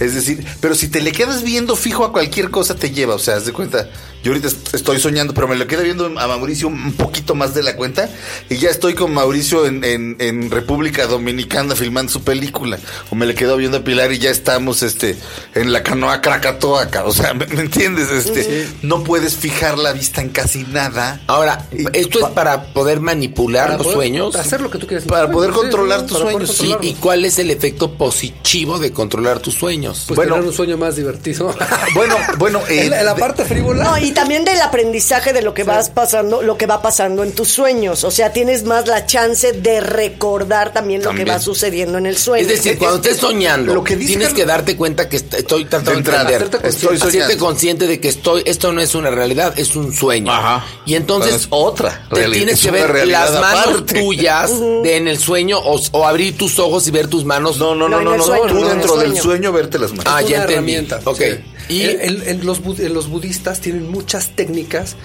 [0.00, 3.18] Es decir, pero si te le quedas viendo fijo a cualquier cosa te lleva, o
[3.18, 3.86] sea, haz de cuenta,
[4.22, 7.52] yo ahorita est- estoy soñando, pero me lo quedo viendo a Mauricio un poquito más
[7.54, 8.08] de la cuenta
[8.48, 12.78] y ya estoy con Mauricio en, en- en República Dominicana filmando su película,
[13.10, 15.16] o me le quedo viendo a Pilar y ya estamos este
[15.54, 17.04] en la canoa Krakatoa, acá.
[17.04, 18.10] o sea, ¿me, me entiendes?
[18.10, 21.20] Este, no puedes fijar la vista en casi nada.
[21.26, 24.36] ahora, esto es pa- para poder manipular Para los poder sueños.
[24.36, 25.04] Hacer lo que tú quieras.
[25.06, 26.56] Para poder Sí, controlar sí, tus para sueños.
[26.56, 26.76] Sí.
[26.82, 30.04] ¿y cuál es el efecto positivo de controlar tus sueños?
[30.06, 30.34] Pues Bueno.
[30.34, 31.54] tener un sueño más divertido.
[31.94, 33.84] Bueno, bueno, eh, en, la, en la de- parte frívola.
[33.84, 37.32] No, y también del aprendizaje de lo que vas pasando, lo que va pasando en
[37.32, 38.04] tus sueños.
[38.04, 41.26] O sea, tienes más la chance de recordar también, lo También.
[41.26, 42.42] que va sucediendo en el sueño.
[42.42, 45.92] Es decir, cuando estés soñando, lo que tienes que darte cuenta que est- estoy tratando
[45.92, 46.50] de, entender.
[46.64, 47.38] estoy soñando.
[47.38, 50.30] consciente de que estoy, esto no es una realidad, es un sueño.
[50.32, 50.64] Ajá.
[50.86, 55.08] Y entonces Bueno, es otra te tienes es que ver las manos tuyas de en
[55.08, 57.58] el sueño o, o abrir tus ojos y ver tus manos.
[57.58, 59.52] No, no, No, no, no, tú no, dentro del sueño.
[59.52, 60.04] verte las manos.
[60.08, 60.52] Ah, Es ya una entendí.
[60.74, 61.00] herramienta.
[61.04, 61.18] Ok.
[61.18, 61.74] sí.
[61.74, 64.96] Y- El- el- el- los, bud- los budistas tienen muchas técnicas.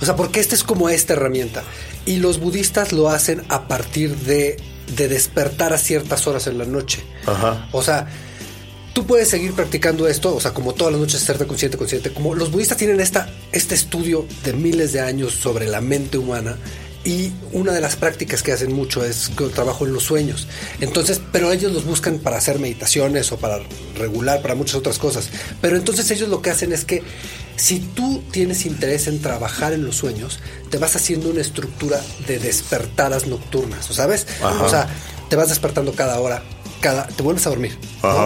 [0.00, 1.62] O sea, porque esta es como esta herramienta.
[2.06, 4.56] Y los budistas lo hacen a partir de,
[4.96, 7.02] de despertar a ciertas horas en la noche.
[7.26, 7.68] Ajá.
[7.72, 8.06] O sea,
[8.92, 12.10] tú puedes seguir practicando esto, o sea, como todas las noches hacerte consciente, consciente.
[12.12, 16.58] Como los budistas tienen esta, este estudio de miles de años sobre la mente humana.
[17.04, 20.48] Y una de las prácticas que hacen mucho es que trabajo en los sueños.
[20.80, 23.58] Entonces, pero ellos los buscan para hacer meditaciones o para
[23.98, 25.28] regular, para muchas otras cosas.
[25.60, 27.02] Pero entonces ellos lo que hacen es que
[27.56, 30.38] si tú tienes interés en trabajar en los sueños,
[30.70, 34.26] te vas haciendo una estructura de despertadas nocturnas, ¿sabes?
[34.42, 34.62] Ajá.
[34.64, 34.88] O sea,
[35.28, 36.42] te vas despertando cada hora,
[36.80, 37.76] cada, te vuelves a dormir,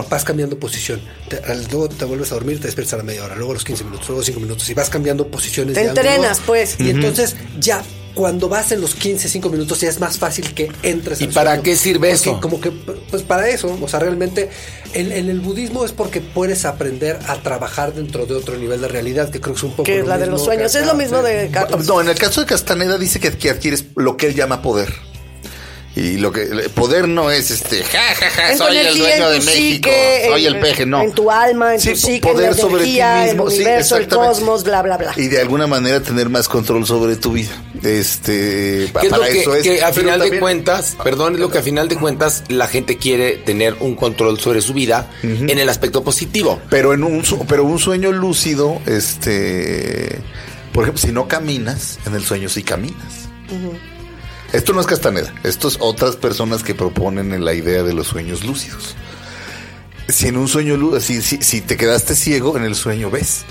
[0.08, 3.24] vas cambiando posición, te- al- luego te vuelves a dormir, te despiertas a la media
[3.24, 5.74] hora, luego a los 15 minutos, luego a los 5 minutos y vas cambiando posiciones.
[5.74, 6.06] Te de ángulo.
[6.08, 6.76] entrenas, pues.
[6.80, 7.82] Y entonces ya
[8.18, 11.30] cuando vas en los 15, 5 minutos ya es más fácil que entres ¿Y al
[11.30, 11.62] para sueño.
[11.62, 12.40] qué sirve Porque eso?
[12.40, 14.50] Como que, pues para eso, o sea, realmente
[14.92, 18.88] en, en el budismo es porque puedes aprender a trabajar dentro de otro nivel de
[18.88, 20.72] realidad, que creo que es un poco Que es lo la de mismo los sueños.
[20.72, 21.86] que Es lo mismo de Carlos.
[21.86, 24.92] No, en el caso de Castaneda dice que, que adquieres lo que él llama poder.
[25.98, 26.44] Y lo que
[26.74, 30.22] poder no es este, ja, ja, ja, En soy el dueño en de México, psique,
[30.28, 31.02] soy en- el peje, no.
[31.02, 33.50] en tu alma, en Sí, tu psique, en poder la sobre ti energía, el mismo,
[33.50, 35.12] sí, universo, el cosmos, bla, bla, bla.
[35.16, 37.50] Y de alguna manera tener más control sobre tu vida.
[37.82, 39.62] Este, pa- ¿Qué es lo para que, eso es.
[39.64, 42.96] que a final de cuentas, perdón, es lo que a final de cuentas la gente
[42.96, 46.60] quiere tener un control sobre su vida en el aspecto positivo.
[46.70, 50.18] Pero en un su- pero un sueño lúcido, este,
[50.72, 53.28] por ejemplo, si no caminas, en el sueño sí caminas.
[54.52, 58.06] Esto no es Castaneda, esto es otras personas que proponen en la idea de los
[58.06, 58.94] sueños lúcidos.
[60.08, 63.44] Si en un sueño lúcido, si, si, si te quedaste ciego, en el sueño ves.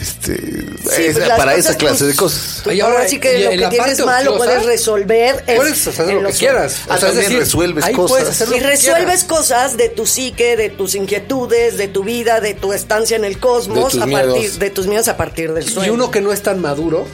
[0.00, 2.60] Este, es pues para esa clase pues, de cosas.
[2.62, 5.42] tú Y ahora, ahora, sí y que lo que tienes mal lo puedes resolver.
[5.56, 6.82] Puedes hacer lo que quieras.
[6.84, 8.44] O sea, es también decir, resuelves ahí cosas.
[8.54, 13.16] Y resuelves cosas de tu psique, de tus inquietudes, de tu vida, de tu estancia
[13.16, 14.58] en el cosmos, De tus a partir miedos.
[14.58, 15.92] de tus miedos a partir del sueño.
[15.92, 17.06] Y uno que no es tan maduro,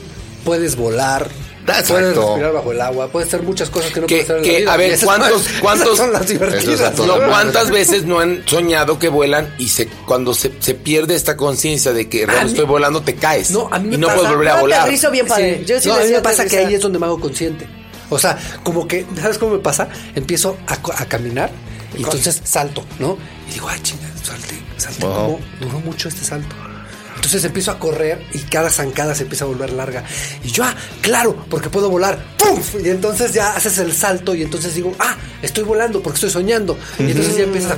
[0.45, 1.31] puedes volar.
[1.67, 1.95] Exacto.
[1.95, 4.43] Puedes respirar bajo el agua, puedes hacer muchas cosas que no Que- puedes hacer en
[4.45, 4.73] que, la vida.
[4.73, 6.99] a ver, ¿cuántos- cuántos- son las divertidas.
[6.99, 7.15] No.
[7.29, 11.93] ¿Cuántas veces no han soñado que vuelan y se cuando se, se pierde esta conciencia
[11.93, 13.51] de que realmente estoy volando, te caes?
[13.51, 14.81] No, a mí me y no pasa- puedes volver a Yo volar.
[14.81, 15.59] aterrizo bien padre.
[15.61, 15.65] Sí.
[15.67, 17.67] Yo sí no, a mí me pasa que ahí es donde me hago consciente.
[18.11, 19.89] O sea, como que, ¿sabes cómo me pasa?
[20.15, 21.51] Empiezo a, a caminar
[21.97, 23.17] y entonces salto, ¿no?
[23.49, 25.07] Y digo, ay, chinga, salté, salté.
[25.07, 25.15] Wow.
[25.15, 26.55] ¿Cómo duró mucho este salto?
[27.23, 30.03] Entonces empiezo a correr y cada zancada se empieza a volver larga.
[30.43, 32.21] Y yo, ah, claro, porque puedo volar.
[32.37, 32.85] ¡Puf!
[32.85, 36.77] Y entonces ya haces el salto y entonces digo, ah, estoy volando porque estoy soñando.
[36.99, 37.77] Y entonces ya empiezas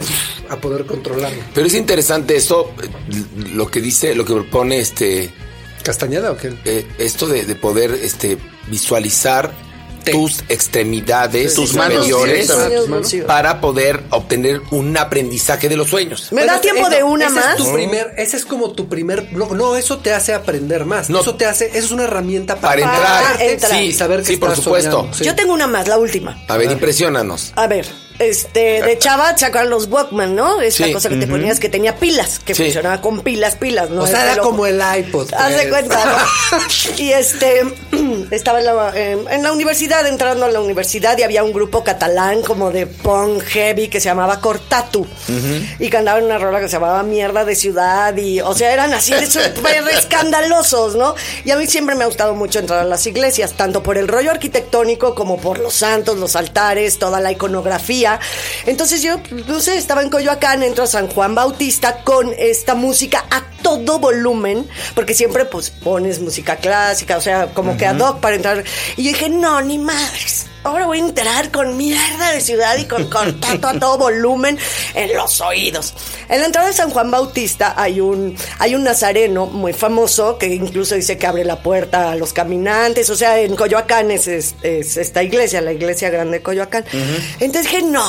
[0.48, 1.42] a, poder controlarlo.
[1.52, 2.42] Pero es interesante eh,
[3.52, 5.30] lo que dice, lo que propone este,
[5.82, 6.54] ¿Castañeda o qué?
[6.64, 8.38] eh, esto de, de poder este,
[8.70, 9.52] visualizar
[10.12, 13.26] tus extremidades, tus manos, superiores, sí, lúcidos.
[13.26, 16.28] para poder obtener un aprendizaje de los sueños.
[16.32, 17.58] ¿Me da tiempo eso- de una ese más?
[17.58, 19.32] Es tu primer, ese es como tu primer.
[19.32, 21.10] No, no, eso te hace aprender más.
[21.10, 21.20] No.
[21.20, 21.66] eso te hace.
[21.66, 24.90] Eso es una herramienta para, Para entrar, sí, saber que sí, por supuesto.
[24.90, 25.16] soñando.
[25.16, 25.24] Sí.
[25.24, 26.42] Yo tengo una más, la última.
[26.48, 27.52] A ver, impresionanos.
[27.56, 27.86] A ver,
[28.18, 30.60] este, de chava sacaron los Walkman, ¿no?
[30.60, 30.92] Esta Sí.
[30.92, 32.64] cosa que te ponías que tenía pilas, que Sí.
[32.64, 34.02] funcionaba con pilas, pilas, ¿no?
[34.02, 34.50] O sea, era loco.
[34.50, 35.32] como el iPod.
[35.34, 35.68] Haz de pues.
[35.68, 36.58] cuenta, ¿no?
[36.98, 37.62] Y este,
[38.30, 41.82] estaba en la, en- en la universidad, entrando a la universidad, y había un grupo
[41.84, 45.06] catalán como de punk heavy que se llamaba Cortatu.
[45.78, 48.16] Y cantaban una rola que se llamaba Mierda de Ciudad.
[48.16, 51.14] Y, o sea, eran así de súper escandalosos, ¿no?
[51.44, 54.08] Y a mí siempre me ha gustado mucho entrar a las iglesias, tanto por el
[54.08, 58.03] rollo arquitectónico como por los santos, los altares, toda la iconografía.
[58.66, 63.24] Entonces yo, no sé, estaba en Coyoacán, entro a San Juan Bautista con esta música
[63.30, 68.20] a todo volumen, porque siempre pues pones música clásica, o sea, como que ad hoc
[68.20, 68.64] para entrar.
[68.96, 70.46] Y yo dije, no, ni madres.
[70.64, 74.58] Ahora voy a entrar con mierda de ciudad y con cortato a todo volumen
[74.94, 75.92] en los oídos.
[76.28, 80.46] En la entrada de San Juan Bautista hay un, hay un nazareno muy famoso que
[80.46, 83.10] incluso dice que abre la puerta a los caminantes.
[83.10, 86.84] O sea, en Coyoacán es, es- es esta iglesia, la iglesia grande de Coyoacán.
[87.40, 88.02] Entonces dije, no,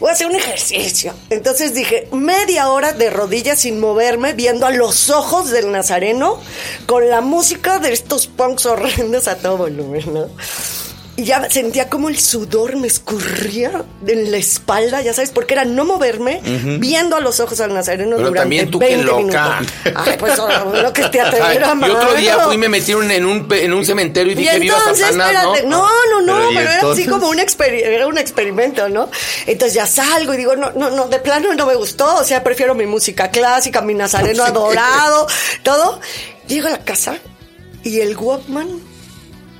[0.00, 1.12] voy a hacer un ejercicio.
[1.28, 6.40] Entonces dije, media hora de rodillas sin moverme, viendo a los ojos del nazareno
[6.86, 10.26] con la música de estos punks horrendos a todo volumen, ¿no?
[11.18, 15.64] Y ya sentía como el sudor me escurría en la espalda, ya sabes, porque era
[15.64, 16.40] no moverme,
[16.78, 19.58] viendo a los ojos al nazareno Pero durante también tú, qué 20 loca.
[19.58, 19.92] minutos.
[19.96, 20.48] Ay, pues oh,
[20.80, 23.84] lo que te atreviera y otro día fui y me metí en un- en un,
[23.84, 25.88] cementerio y Y dije, viva entonces, Satanás, espérate, ¿no?
[25.88, 29.10] no, no, no, Pero, ¿y pero, era así como un, era un experimento, ¿no?
[29.48, 32.44] Entonces ya salgo y digo, no, no, no, de plano no me gustó, o sea,
[32.44, 35.26] prefiero mi música clásica, mi nazareno adorado,
[35.64, 36.00] todo.
[36.46, 37.18] Llego a la casa
[37.82, 38.68] y el Walkman,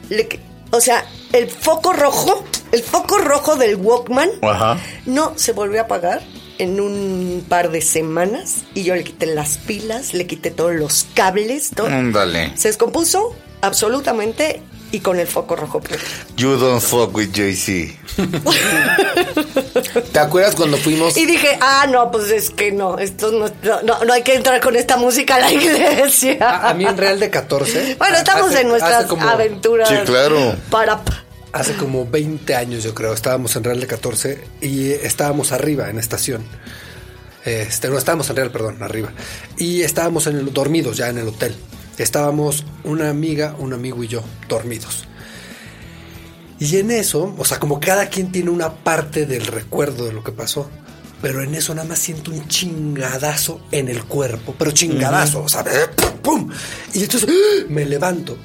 [0.08, 0.38] le que-
[0.70, 4.78] o sea, el foco rojo, el foco rojo del Walkman, Ajá.
[5.06, 6.22] no se volvió a apagar
[6.58, 11.06] en un par de semanas y yo le quité las pilas, le quité todos los
[11.14, 11.86] cables, todo.
[11.86, 12.52] Ándale.
[12.56, 15.80] Se descompuso absolutamente y con el foco rojo.
[16.36, 17.94] You don't fuck with Jay-Z.
[20.12, 21.16] ¿Te acuerdas cuando fuimos?
[21.16, 23.46] Y dije, ah, no, pues es que no, esto no,
[23.82, 26.36] no, no, hay que entrar con esta música a la iglesia.
[26.40, 27.96] A, a mí en Real de 14.
[27.98, 29.88] Bueno, estamos hace- en nuestras como- aventuras.
[29.88, 30.54] Sí, claro.
[30.70, 31.00] Para.
[31.52, 35.98] Hace como 20 años, yo creo, estábamos en Real de 14 y estábamos arriba en
[35.98, 36.44] estación.
[37.44, 39.12] Este, no estábamos en Real, perdón, arriba.
[39.56, 41.56] Y estábamos en el, dormidos ya en el hotel.
[41.96, 45.07] Estábamos una amiga, un amigo y yo dormidos.
[46.58, 50.24] Y en eso, o sea, como cada quien tiene una parte del recuerdo de lo
[50.24, 50.68] que pasó.
[51.20, 55.64] Pero en eso nada más siento un chingadazo en el cuerpo, pero chingadazo, o sea,
[56.22, 56.48] ¡pum!
[56.94, 57.64] Y entonces ¡ah!
[57.68, 58.36] me levanto.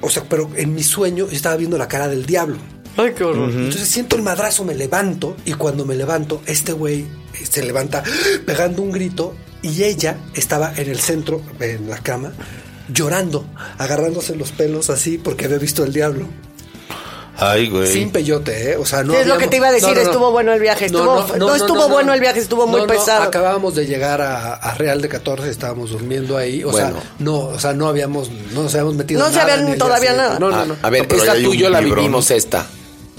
[0.00, 2.56] O sea, pero en mi sueño yo estaba viendo la cara del diablo.
[2.96, 3.50] Ay, qué horror.
[3.50, 8.02] Entonces siento el madrazo, me levanto y cuando me levanto, este güey eh, se levanta
[8.44, 12.32] pegando un grito y ella estaba en el centro, en la cama,
[12.92, 13.46] llorando,
[13.78, 16.26] agarrándose los pelos así porque había visto el diablo.
[17.40, 17.86] Ay, güey.
[17.86, 18.76] Sin peyote, ¿eh?
[18.76, 19.12] O sea, no.
[19.14, 21.88] Sí, es lo que te iba a decir, estuvo bueno el viaje, estuvo- no estuvo
[21.88, 23.22] bueno el viaje, estuvo muy No, no, pesado.
[23.22, 27.58] acabábamos de llegar a, a Real de 14, estábamos durmiendo ahí, o sea, no, o
[27.58, 30.36] sea, no habíamos, no nos habíamos metido No se nada, habían ni el todavía nada.
[30.36, 30.56] siguiente.
[30.56, 30.76] No, a, no, no.
[30.82, 32.04] a ver, No, pero esta tú y yo un la librón.
[32.04, 32.66] vivimos esta.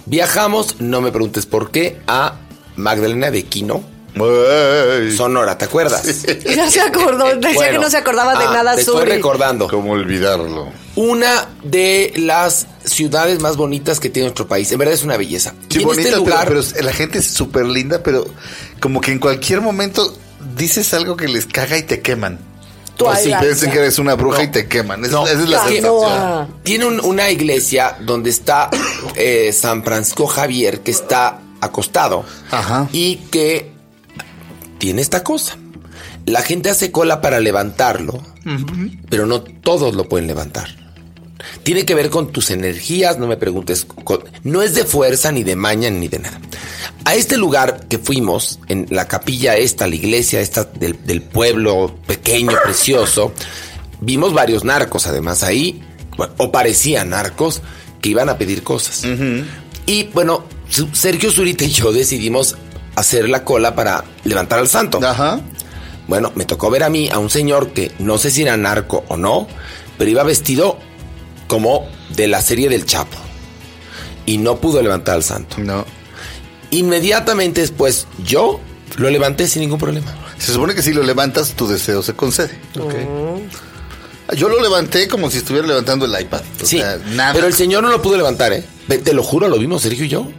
[0.05, 2.35] Viajamos, no me preguntes por qué, a
[2.75, 6.03] Magdalena de Quino, Ay, Sonora, ¿te acuerdas?
[6.55, 9.11] Ya se acordó, decía Bueno, que no se acordaba de ah, nada te estoy Suri.
[9.13, 9.67] recordando.
[9.69, 10.67] ¿Cómo olvidarlo?
[10.95, 14.71] Una de las ciudades más bonitas que tiene nuestro país.
[14.71, 15.53] En verdad es una belleza.
[15.69, 18.25] Sí, y en bonita, este lugar, pero, la gente es súper linda, pero
[18.81, 20.17] como que en cualquier momento
[20.57, 22.39] dices algo que les caga y te queman.
[22.99, 23.39] O alga.
[23.39, 25.01] piensan que eres una bruja y te queman.
[25.01, 25.25] No.
[25.25, 26.55] esa es la sensación.
[26.63, 28.69] tiene un- una iglesia donde está
[29.15, 32.23] eh, San Francisco Javier, que está acostado.
[32.51, 32.87] Ajá.
[32.91, 33.71] Y que
[34.77, 35.57] tiene esta cosa.
[36.27, 38.21] La gente hace cola para levantarlo,
[39.09, 40.69] pero no todos lo pueden levantar.
[41.63, 43.85] Tiene que ver con tus energías, no me preguntes.
[44.03, 46.39] con- no es de fuerza, ni de maña, ni de nada.
[47.05, 51.95] A este lugar que fuimos, en la capilla esta, la iglesia esta del, del pueblo
[52.07, 53.33] pequeño, precioso,
[53.99, 55.81] vimos varios narcos además ahí,
[56.37, 57.61] o parecían narcos,
[58.01, 59.03] que iban a pedir cosas.
[59.85, 60.45] Y bueno,
[60.93, 62.55] Sergio Zurita y yo decidimos
[62.95, 64.99] hacer la cola para levantar al santo.
[65.03, 65.39] Ajá.
[66.07, 69.03] Bueno, me tocó ver a mí, a un señor que no sé si era narco
[69.07, 69.47] o no,
[69.97, 70.77] pero iba vestido
[71.51, 71.85] como
[72.15, 73.17] de la serie del Chapo.
[74.25, 75.57] Y no pudo levantar al santo.
[75.57, 75.85] No.
[76.69, 78.61] Inmediatamente después, yo
[78.95, 80.15] lo levanté sin ningún problema.
[80.37, 82.57] Se supone que si lo levantas, tu deseo se concede.
[82.79, 82.93] Ok.
[84.37, 86.39] Yo lo levanté como si estuviera levantando el iPad.
[86.61, 87.33] O Sí, sea, nada.
[87.33, 88.63] pero el señor no lo pudo levantar, ¿eh?
[89.03, 90.31] Te lo juro, lo vimos Sergio y yo.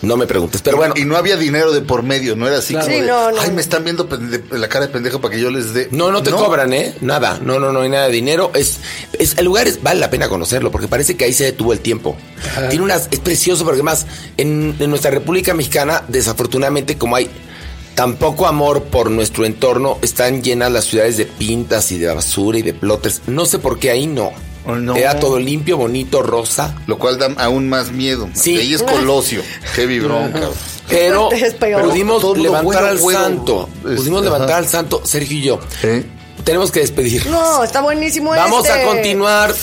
[0.00, 0.94] No me preguntes, pero bueno.
[0.96, 2.86] Y no había dinero de por medio, no era así Claro.
[2.86, 3.40] como Sí, de, no, no.
[3.40, 4.08] ay, me están viendo
[4.52, 5.88] la cara de pendejo para que yo les dé.
[5.90, 6.94] No, no te cobran, ¿eh?
[7.00, 7.40] Nada.
[7.42, 8.52] No, no, no hay nada de dinero.
[8.54, 8.78] Es,
[9.18, 11.80] es, el lugar es, vale la pena conocerlo porque parece que ahí se detuvo el
[11.80, 12.16] tiempo.
[12.70, 17.28] Tiene unas, es precioso porque además en, en nuestra República Mexicana, desafortunadamente, como hay
[17.96, 22.58] tan poco amor por nuestro entorno, están llenas las ciudades de pintas y de basura
[22.58, 23.22] y de plotters.
[23.26, 24.30] No sé por qué ahí no.
[24.68, 24.94] Oh, no.
[24.94, 26.74] Era todo limpio, bonito, rosa.
[26.86, 28.28] Lo cual da aún más miedo.
[28.34, 28.56] Sí.
[28.58, 29.42] Ahí es Colosio.
[29.74, 30.52] Qué vibrón, cabrón.
[30.88, 31.82] Pero Es peor.
[31.88, 33.18] pudimos levantar bueno, al bueno.
[33.20, 33.68] santo.
[33.90, 34.30] Es- Pudimos ajá.
[34.32, 35.60] levantar al santo, Sergio y yo.
[35.82, 36.04] ¿Eh?
[36.44, 37.30] Tenemos que despedirnos.
[37.32, 38.82] No, está buenísimo Vamos este.
[38.82, 39.54] a continuar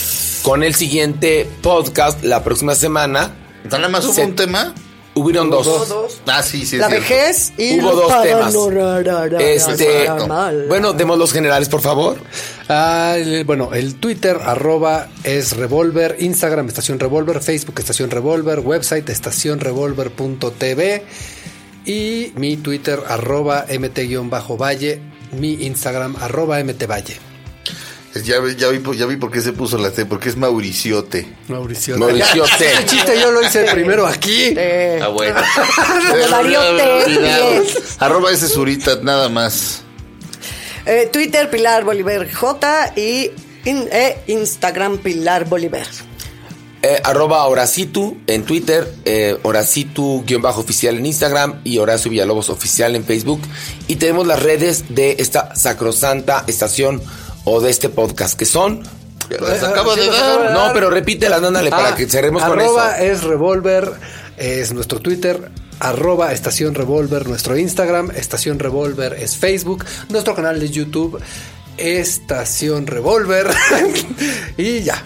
[0.44, 3.32] con el siguiente podcast la próxima semana.
[3.64, 4.74] ¿Nada más hubo Se- un tema?
[5.18, 5.66] Hubieron dos.
[5.88, 6.22] Dos.
[6.28, 6.76] Ah, sí, sí.
[6.78, 7.02] La cierto.
[7.08, 8.54] vejez y Hubo lo dos temas.
[9.40, 10.10] Este,
[10.68, 12.18] bueno, demos los generales, por favor.
[12.68, 19.08] Ah, el- bueno, el Twitter arroba es revolver, Instagram estación revolver, Facebook estación revolver, website
[19.10, 21.04] estacionrevolver.tv
[21.86, 25.00] y mi Twitter arroba mt-valle,
[25.40, 27.18] mi Instagram arroba mtvalle.
[28.24, 30.38] Ya, vi- ya, vi, por- ya vi por qué se puso la T, porque es
[30.38, 31.28] Mauriciote.
[31.50, 31.98] Mauricio.
[31.98, 32.72] Mauricio T.
[32.74, 34.54] Ese chiste yo lo hice primero aquí.
[34.56, 35.36] Eh, Ah, bueno.
[38.00, 39.82] Arroba ese surita, nada más.
[40.86, 43.32] eh, Twitter Pilar Bolívar J y
[43.66, 45.88] in- eh, Instagram Pilar Bolívar.
[46.84, 53.42] Eh, arroba Horacitu en Twitter, eh, Horacitu-oficial en Instagram y Horacio Villalobos oficial en Facebook.
[53.88, 57.02] Y tenemos las redes de esta sacrosanta estación
[57.46, 58.84] o de este podcast, que son...
[59.30, 60.48] Las acaba sí, de dar.
[60.50, 62.70] de No, pero repítelas, ándale, para Ah, que cerremos con eso.
[62.70, 63.92] arroba es revolver,
[64.38, 65.50] es nuestro Twitter.
[65.80, 68.12] Arroba Estación Revolver, nuestro Instagram.
[68.12, 69.84] Estación Revolver es Facebook.
[70.10, 71.20] Nuestro canal de YouTube,
[71.78, 73.48] Estación Revolver.
[74.58, 75.04] y ya.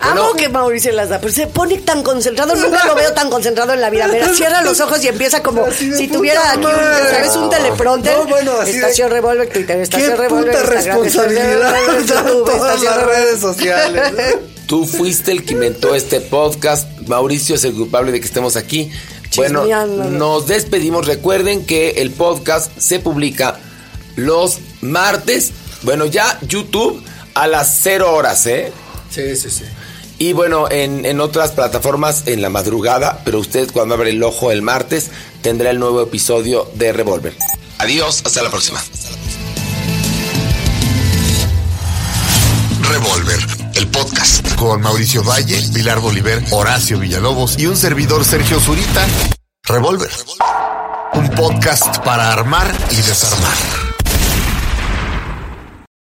[0.00, 3.72] Amo que Mauricio las da, pero se pone tan concentrado, nunca lo veo tan concentrado
[3.72, 4.08] en la vida.
[4.08, 6.72] Mira, cierra los ojos y empieza como si tuviera aquí un.
[6.72, 7.36] ¿sabes?
[7.36, 8.16] Un teleprompter.
[8.18, 12.74] No, bueno, así de- estación Revolver, Twitter, Estación Qué Revolver, puta Estación responsabilidad YouTube, todas
[12.74, 13.24] Estación las Revolver.
[13.24, 14.12] redes sociales.
[14.66, 16.88] Tú fuiste el que inventó este podcast.
[17.06, 18.90] Mauricio es el culpable de que estemos aquí.
[19.36, 19.64] Bueno,
[19.94, 21.06] nos despedimos.
[21.06, 23.58] Recuerden que el podcast se publica
[24.16, 25.52] los martes.
[25.82, 27.02] Bueno, ya YouTube
[27.34, 28.72] a las 0 horas, ¿eh?
[29.10, 29.64] Sí, sí, sí.
[30.18, 34.52] Y bueno, en, en otras plataformas en la madrugada, pero usted cuando abre el ojo
[34.52, 35.10] el martes
[35.42, 37.34] tendrá el nuevo episodio de Revolver.
[37.78, 38.80] Adiós, hasta la próxima.
[42.88, 43.40] Revolver,
[43.74, 49.06] el podcast con Mauricio Valle, Pilar Bolívar, Horacio Villalobos y un servidor Sergio Zurita.
[49.64, 50.10] Revolver,
[51.14, 53.91] un podcast para armar y desarmar.